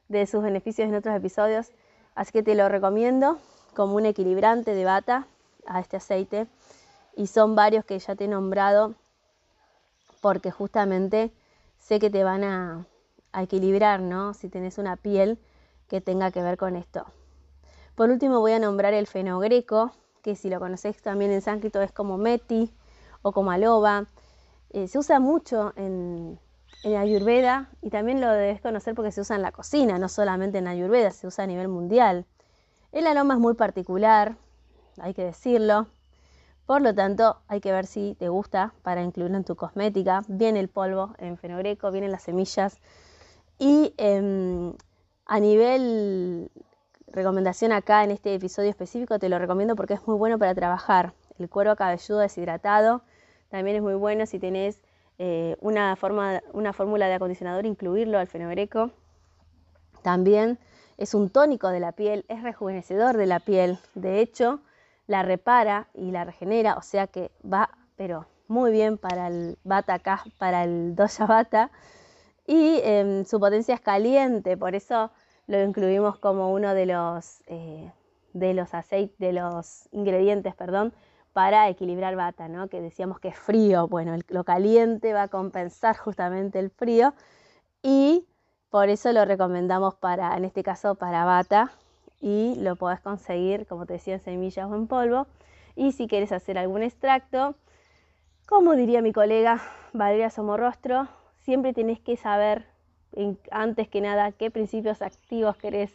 de 0.08 0.26
sus 0.28 0.44
beneficios 0.44 0.88
en 0.88 0.96
otros 0.96 1.16
episodios, 1.16 1.72
así 2.16 2.32
que 2.32 2.44
te 2.44 2.56
lo 2.56 2.70
recomiendo 2.70 3.40
como 3.76 3.96
un 3.96 4.06
equilibrante 4.06 4.74
de 4.74 4.86
bata 4.86 5.28
a 5.66 5.80
este 5.80 5.98
aceite. 5.98 6.48
Y 7.18 7.26
son 7.26 7.56
varios 7.56 7.84
que 7.84 7.98
ya 7.98 8.16
te 8.16 8.26
he 8.26 8.28
nombrado 8.28 8.94
porque 10.22 10.52
justamente 10.52 11.34
sé 11.80 12.00
que 12.00 12.12
te 12.12 12.24
van 12.24 12.44
a, 12.44 12.86
equilibrar, 13.34 14.02
¿no? 14.02 14.34
Si 14.34 14.50
tenés 14.50 14.78
una 14.78 14.96
piel 14.96 15.40
que 15.88 16.00
tenga 16.02 16.32
que 16.32 16.42
ver 16.42 16.58
con 16.58 16.76
esto. 16.76 17.06
Por 17.96 18.10
último 18.10 18.40
voy 18.40 18.54
a 18.54 18.60
nombrar 18.60 18.94
el 18.94 19.06
fenogreco, 19.06 19.92
que 20.24 20.36
si 20.36 20.50
lo 20.50 20.60
conocéis 20.60 21.02
también 21.02 21.32
en 21.32 21.42
sánscrito 21.42 21.82
es 21.82 21.92
como 21.92 22.18
meti 22.18 22.72
o 23.22 23.32
como 23.32 23.52
aloba. 23.52 24.06
Eh, 24.72 24.88
se 24.88 24.98
usa 24.98 25.20
mucho 25.20 25.74
en, 25.76 26.40
Ayurveda 26.84 27.70
y 27.82 27.90
también 27.90 28.22
lo 28.22 28.32
debes 28.32 28.62
conocer 28.62 28.96
porque 28.96 29.12
se 29.12 29.22
usa 29.22 29.36
en 29.36 29.42
la 29.42 29.52
cocina, 29.52 29.98
no 29.98 30.08
solamente 30.08 30.60
en 30.60 30.68
Ayurveda, 30.68 31.12
se 31.12 31.28
usa 31.28 31.44
a 31.44 31.48
nivel 31.48 31.68
mundial. 31.68 32.26
El 32.92 33.08
aroma 33.08 33.34
es 33.34 33.40
muy 33.40 33.56
particular, 33.56 34.38
hay 35.00 35.14
que 35.14 35.24
decirlo. 35.24 35.88
Por 36.68 36.82
lo 36.82 36.94
tanto, 36.94 37.38
hay 37.48 37.62
que 37.62 37.72
ver 37.72 37.86
si 37.86 38.16
te 38.20 38.28
gusta 38.28 38.74
para 38.84 39.02
incluirlo 39.02 39.38
en 39.38 39.46
tu 39.46 39.56
cosmética. 39.56 40.22
Viene 40.28 40.60
el 40.60 40.68
polvo 40.68 41.16
en 41.18 41.38
fenogreco, 41.38 41.92
vienen 41.92 42.12
las 42.12 42.24
semillas. 42.24 42.82
Y 43.58 43.94
em, 43.98 44.74
a 45.26 45.40
nivel 45.40 46.52
recomendación 47.08 47.72
acá 47.72 48.04
en 48.04 48.12
este 48.12 48.36
episodio 48.36 48.70
específico, 48.70 49.18
te 49.18 49.30
lo 49.30 49.40
recomiendo 49.40 49.78
porque 49.78 49.94
es 49.94 50.06
muy 50.06 50.18
bueno 50.18 50.38
para 50.38 50.54
trabajar. 50.54 51.14
El 51.40 51.50
cuero 51.50 51.74
cabelludo 51.78 52.20
deshidratado 52.20 53.02
también 53.50 53.78
es 53.78 53.82
muy 53.82 53.96
bueno 53.96 54.26
si 54.26 54.38
tenés 54.38 54.82
eh, 55.20 55.56
una, 55.62 55.98
una 56.52 56.74
fórmula 56.74 57.08
de 57.08 57.14
acondicionador, 57.14 57.66
incluirlo 57.66 58.20
al 58.20 58.28
fenogreco. 58.28 58.92
También 60.02 60.60
es 60.98 61.14
un 61.14 61.30
tónico 61.30 61.70
de 61.70 61.80
la 61.80 61.94
piel, 61.94 62.26
es 62.28 62.44
rejuvenecedor 62.44 63.16
de 63.16 63.26
la 63.26 63.40
piel. 63.40 63.80
De 63.96 64.20
hecho, 64.20 64.60
la 65.08 65.24
repara 65.24 65.88
y 65.94 66.12
la 66.12 66.26
regenera, 66.26 66.76
o 66.76 66.82
sea 66.82 67.08
que 67.08 67.32
va, 67.42 67.70
pero 67.96 68.26
muy 68.48 68.72
bien 68.72 68.98
para 68.98 69.28
el 69.28 69.58
bata 69.64 70.00
para 70.38 70.64
el 70.64 70.96
doya 70.96 71.26
bata. 71.26 71.72
Y 72.46 72.80
em, 72.84 73.26
su 73.26 73.40
potencia 73.40 73.76
es 73.76 73.82
caliente, 73.82 74.56
por 74.56 74.76
eso 74.76 75.12
lo 75.48 75.62
incluimos 75.62 76.18
como 76.20 76.54
uno 76.54 76.74
de 76.74 76.86
los, 76.86 77.42
eh, 77.48 77.92
de 78.34 78.54
los 78.54 78.70
de 79.18 79.34
los 79.34 79.90
ingredientes, 79.92 80.56
perdón, 80.56 80.94
para 81.34 81.70
equilibrar 81.70 82.16
bata, 82.16 82.48
¿no? 82.48 82.68
Que 82.70 82.82
decíamos 82.82 83.20
que 83.20 83.30
es 83.30 83.38
frío, 83.38 83.88
bueno, 83.88 84.16
lo 84.30 84.44
caliente 84.44 85.14
va 85.14 85.24
a 85.24 85.28
compensar 85.28 85.98
justamente 85.98 86.60
el 86.60 86.70
frío 86.70 87.14
y 87.84 88.26
por 88.70 88.90
eso 88.90 89.12
lo 89.12 89.26
recomendamos 89.26 89.96
para, 89.96 90.36
en 90.38 90.46
este 90.46 90.64
caso, 90.64 90.96
para 90.96 91.26
bata 91.26 91.72
y 92.20 92.56
lo 92.58 92.76
podés 92.76 93.00
conseguir, 93.00 93.68
como 93.68 93.86
te 93.86 93.94
decía, 93.94 94.16
en 94.16 94.20
semillas 94.22 94.70
o 94.70 94.76
en 94.76 94.88
polvo. 94.88 95.28
Y 95.76 95.92
si 95.92 96.08
quieres 96.08 96.32
hacer 96.32 96.58
algún 96.58 96.84
extracto, 96.84 97.56
como 98.48 98.76
diría 98.76 99.02
mi 99.02 99.14
colega 99.14 99.62
Valeria 99.94 100.30
Somorrostro, 100.30 101.08
siempre 101.44 101.74
tenés 101.74 102.00
que 102.00 102.18
saber 102.18 102.66
antes 103.52 103.88
que 103.88 104.02
nada 104.02 104.32
qué 104.32 104.52
principios 104.52 105.02
activos 105.02 105.58
querés 105.58 105.92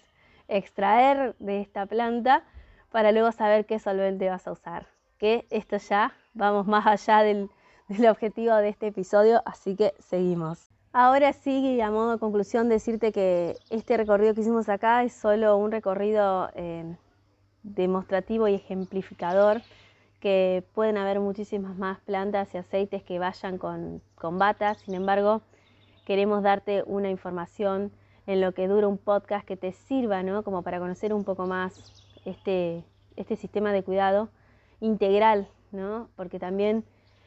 extraer 0.48 1.35
de 1.38 1.61
esta 1.61 1.87
planta 1.87 2.44
para 2.90 3.12
luego 3.12 3.32
saber 3.32 3.66
qué 3.66 3.78
solvente 3.78 4.28
vas 4.28 4.46
a 4.46 4.52
usar. 4.52 4.87
Que 5.18 5.46
esto 5.50 5.76
ya 5.78 6.12
vamos 6.35 6.66
más 6.66 6.87
allá 6.87 7.22
del, 7.22 7.50
objetivo 8.08 8.54
de 8.56 8.68
este 8.68 8.88
episodio, 8.88 9.42
así 9.44 9.76
que 9.76 9.94
seguimos. 9.98 10.71
Ahora 10.94 11.33
sí, 11.33 11.81
a 11.81 11.90
modo 11.90 12.12
de 12.12 12.18
conclusión, 12.18 12.68
decirte 12.68 13.12
que 13.12 13.57
este 13.70 13.96
recorrido 13.96 14.35
que 14.35 14.42
hicimos 14.42 14.68
acá 14.68 15.02
es 15.02 15.14
solo 15.14 15.57
un 15.57 15.72
recorrido 15.72 16.50
eh, 16.55 16.96
demostrativo 17.62 18.46
y 18.46 18.57
ejemplificador, 18.57 19.62
que 20.20 20.62
pueden 20.74 20.98
haber 20.98 21.18
muchísimas 21.18 21.78
más 21.78 21.98
plantas 22.00 22.55
y 22.55 22.59
aceites 22.59 23.02
que 23.05 23.18
vayan 23.18 23.57
con, 23.57 24.02
con 24.16 24.38
bata, 24.38 24.74
sin 24.74 24.92
embargo, 24.92 25.40
queremos 26.05 26.42
darte 26.42 26.83
una 26.85 27.09
información 27.09 27.90
en 28.26 28.42
lo 28.42 28.52
que 28.52 28.68
dura 28.68 28.87
un 28.87 28.98
podcast 28.98 29.46
que 29.46 29.57
te 29.57 29.72
sirva, 29.72 30.22
¿no? 30.22 30.42
Como 30.44 30.62
para 30.62 30.78
conocer 30.78 31.14
un 31.14 31.24
poco 31.24 31.46
más 31.46 32.05
este, 32.26 32.85
este 33.16 33.37
sistema 33.37 33.72
de 33.72 33.83
cuidado 33.83 34.28
integral, 34.81 35.48
¿no? 35.70 36.11
Porque 36.16 36.38
también 36.38 36.85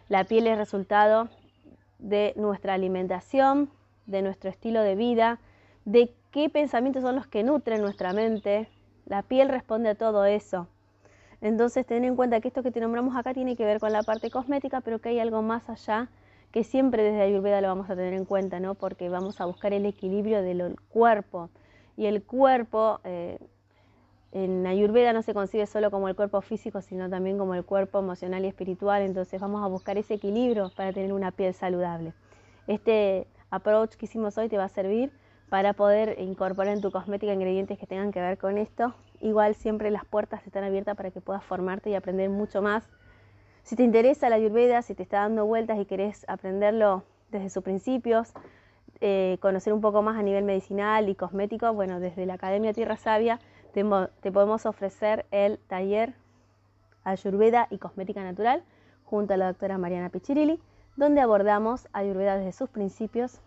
la 0.07 0.23
piel 0.23 0.45
es 0.45 0.55
resultado 0.55 1.29
de 2.05 2.33
nuestra 2.35 2.75
alimentación, 2.75 3.69
de 4.05 4.21
nuestro 4.21 4.49
estilo 4.49 4.81
de 4.81 4.95
vida, 4.95 5.39
de 5.85 6.13
qué 6.31 6.49
pensamientos 6.49 7.01
son 7.01 7.15
los 7.15 7.25
que 7.25 7.43
nutren 7.43 7.81
nuestra 7.81 8.13
mente. 8.13 8.69
La 9.05 9.23
piel 9.23 9.49
responde 9.49 9.89
a 9.89 9.95
todo 9.95 10.25
eso. 10.25 10.67
Entonces, 11.41 11.85
ten 11.85 12.05
en 12.05 12.15
cuenta 12.15 12.39
que 12.41 12.47
esto 12.47 12.63
que 12.63 12.71
te 12.71 12.79
nombramos 12.79 13.15
acá 13.15 13.33
tiene 13.33 13.55
que 13.55 13.65
ver 13.65 13.79
con 13.79 13.91
la 13.91 14.03
parte 14.03 14.29
cosmética, 14.29 14.81
pero 14.81 14.99
que 14.99 15.09
hay 15.09 15.19
algo 15.19 15.41
más 15.41 15.69
allá 15.69 16.09
que 16.51 16.63
siempre 16.63 17.03
desde 17.03 17.21
Ayurveda 17.21 17.59
lo 17.59 17.67
vamos 17.67 17.89
a 17.89 17.95
tener 17.95 18.13
en 18.13 18.23
cuenta, 18.23 18.59
¿no? 18.59 18.75
Porque 18.75 19.09
vamos 19.09 19.41
a 19.41 19.45
buscar 19.45 19.73
el 19.73 19.85
equilibrio 19.85 20.41
del 20.41 20.79
cuerpo. 20.89 21.49
Y 21.97 22.05
el 22.05 22.23
cuerpo, 22.23 22.99
eh, 23.03 23.39
en 24.35 24.67
Ayurveda 24.67 25.13
no 25.13 25.21
se 25.21 25.33
concibe 25.33 25.65
solo 25.65 25.89
como 25.89 26.09
el 26.09 26.15
cuerpo 26.15 26.41
físico, 26.41 26.81
sino 26.81 27.09
también 27.09 27.37
como 27.37 27.55
el 27.55 27.63
cuerpo 27.63 27.99
emocional 27.99 28.43
y 28.45 28.49
espiritual. 28.49 29.01
Entonces 29.01 29.39
vamos 29.39 29.63
a 29.63 29.67
buscar 29.67 29.97
ese 29.97 30.15
equilibrio 30.15 30.71
para 30.75 30.93
tener 30.93 31.13
una 31.13 31.31
piel 31.31 31.53
saludable. 31.53 32.13
Este 32.67 33.27
approach 33.49 33.95
que 33.95 34.05
hicimos 34.05 34.37
hoy 34.37 34.49
te 34.49 34.57
va 34.57 34.65
a 34.65 34.69
servir 34.69 35.11
para 35.49 35.73
poder 35.73 36.19
incorporar 36.19 36.73
en 36.73 36.81
tu 36.81 36.91
cosmética 36.91 37.33
ingredientes 37.33 37.79
que 37.79 37.87
tengan 37.87 38.11
que 38.11 38.19
ver 38.19 38.37
con 38.37 38.57
esto. 38.57 38.93
Igual 39.21 39.55
siempre 39.55 39.89
las 39.89 40.05
puertas 40.05 40.45
están 40.45 40.65
abiertas 40.65 40.97
para 40.97 41.11
que 41.11 41.21
puedas 41.21 41.43
formarte 41.43 41.89
y 41.89 41.95
aprender 41.95 42.29
mucho 42.29 42.61
más 42.61 42.83
si 43.65 43.75
te 43.75 43.81
interesa 43.81 44.29
la 44.29 44.35
Ayurveda, 44.35 44.83
si 44.83 44.93
te 44.93 45.01
está 45.01 45.21
dando 45.21 45.47
vueltas 45.47 45.79
y 45.79 45.85
querés 45.85 46.23
aprenderlo 46.29 47.03
desde 47.31 47.49
sus 47.49 47.63
principios, 47.63 48.31
eh, 49.01 49.39
conocer 49.41 49.73
un 49.73 49.81
poco 49.81 50.03
más 50.03 50.19
a 50.19 50.21
nivel 50.21 50.43
medicinal 50.43 51.09
y 51.09 51.15
cosmético, 51.15 51.73
bueno, 51.73 51.99
desde 51.99 52.27
la 52.27 52.35
Academia 52.35 52.73
Tierra 52.73 52.95
Sabia 52.95 53.39
te, 53.75 54.31
podemos 54.31 54.65
ofrecer 54.65 55.25
el 55.31 55.59
taller 55.67 56.13
Ayurveda 57.03 57.67
y 57.69 57.77
Cosmética 57.77 58.23
Natural 58.23 58.63
junto 59.03 59.33
a 59.33 59.37
la 59.37 59.47
doctora 59.47 59.77
Mariana 59.77 60.09
Pichirilli, 60.09 60.61
donde 60.95 61.19
abordamos 61.19 61.89
Ayurveda 61.91 62.37
desde 62.37 62.53
sus 62.53 62.69
principios 62.69 63.41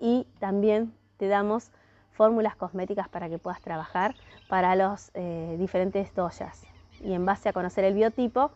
y 0.00 0.26
también 0.38 0.94
te 1.16 1.26
damos 1.26 1.72
fórmulas 2.12 2.54
cosméticas 2.54 3.08
para 3.08 3.28
que 3.28 3.38
puedas 3.38 3.60
trabajar 3.60 4.14
para 4.48 4.76
los 4.76 5.10
eh, 5.14 5.56
diferentes 5.58 6.14
doyas. 6.14 6.64
Y 7.00 7.12
en 7.12 7.26
base 7.26 7.48
a 7.48 7.52
conocer 7.52 7.84
el 7.84 7.94
biotipo, 7.94 8.52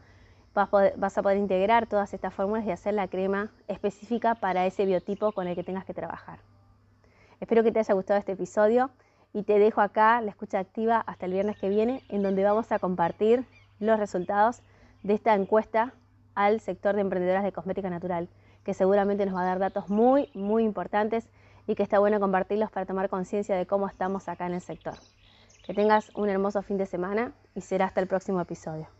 vas, 0.54 1.18
a 1.18 1.22
poder 1.22 1.38
integrar 1.38 1.88
todas 1.88 2.14
estas 2.14 2.32
fórmulas 2.32 2.64
y 2.66 2.70
hacer 2.70 2.94
la 2.94 3.08
crema 3.08 3.50
específica 3.66 4.36
para 4.36 4.64
ese 4.64 4.86
biotipo 4.86 5.32
con 5.32 5.48
el 5.48 5.56
que 5.56 5.64
tengas 5.64 5.84
que 5.84 5.92
trabajar. 5.92 6.38
Espero 7.40 7.64
que 7.64 7.72
te 7.72 7.80
haya 7.80 7.94
gustado 7.94 8.18
este 8.18 8.32
episodio 8.32 8.90
y 9.32 9.42
te 9.42 9.58
dejo 9.58 9.80
acá 9.80 10.20
la 10.20 10.30
escucha 10.30 10.58
activa 10.58 11.00
hasta 11.06 11.26
el 11.26 11.32
viernes 11.32 11.58
que 11.58 11.68
viene, 11.68 12.02
en 12.08 12.22
donde 12.22 12.44
vamos 12.44 12.70
a 12.72 12.78
compartir 12.78 13.44
los 13.78 13.98
resultados 13.98 14.62
de 15.02 15.14
esta 15.14 15.34
encuesta 15.34 15.94
al 16.34 16.60
sector 16.60 16.94
de 16.94 17.02
emprendedoras 17.02 17.44
de 17.44 17.52
cosmética 17.52 17.90
natural, 17.90 18.28
que 18.64 18.74
seguramente 18.74 19.24
nos 19.26 19.34
va 19.34 19.42
a 19.42 19.46
dar 19.46 19.58
datos 19.58 19.88
muy, 19.88 20.30
muy 20.34 20.64
importantes 20.64 21.28
y 21.66 21.74
que 21.74 21.82
está 21.82 21.98
bueno 21.98 22.20
compartirlos 22.20 22.70
para 22.70 22.86
tomar 22.86 23.08
conciencia 23.08 23.56
de 23.56 23.66
cómo 23.66 23.86
estamos 23.88 24.28
acá 24.28 24.46
en 24.46 24.54
el 24.54 24.60
sector. 24.60 24.94
Que 25.64 25.74
tengas 25.74 26.10
un 26.16 26.28
hermoso 26.28 26.62
fin 26.62 26.78
de 26.78 26.86
semana 26.86 27.32
y 27.54 27.60
será 27.60 27.86
hasta 27.86 28.00
el 28.00 28.06
próximo 28.06 28.40
episodio. 28.40 28.99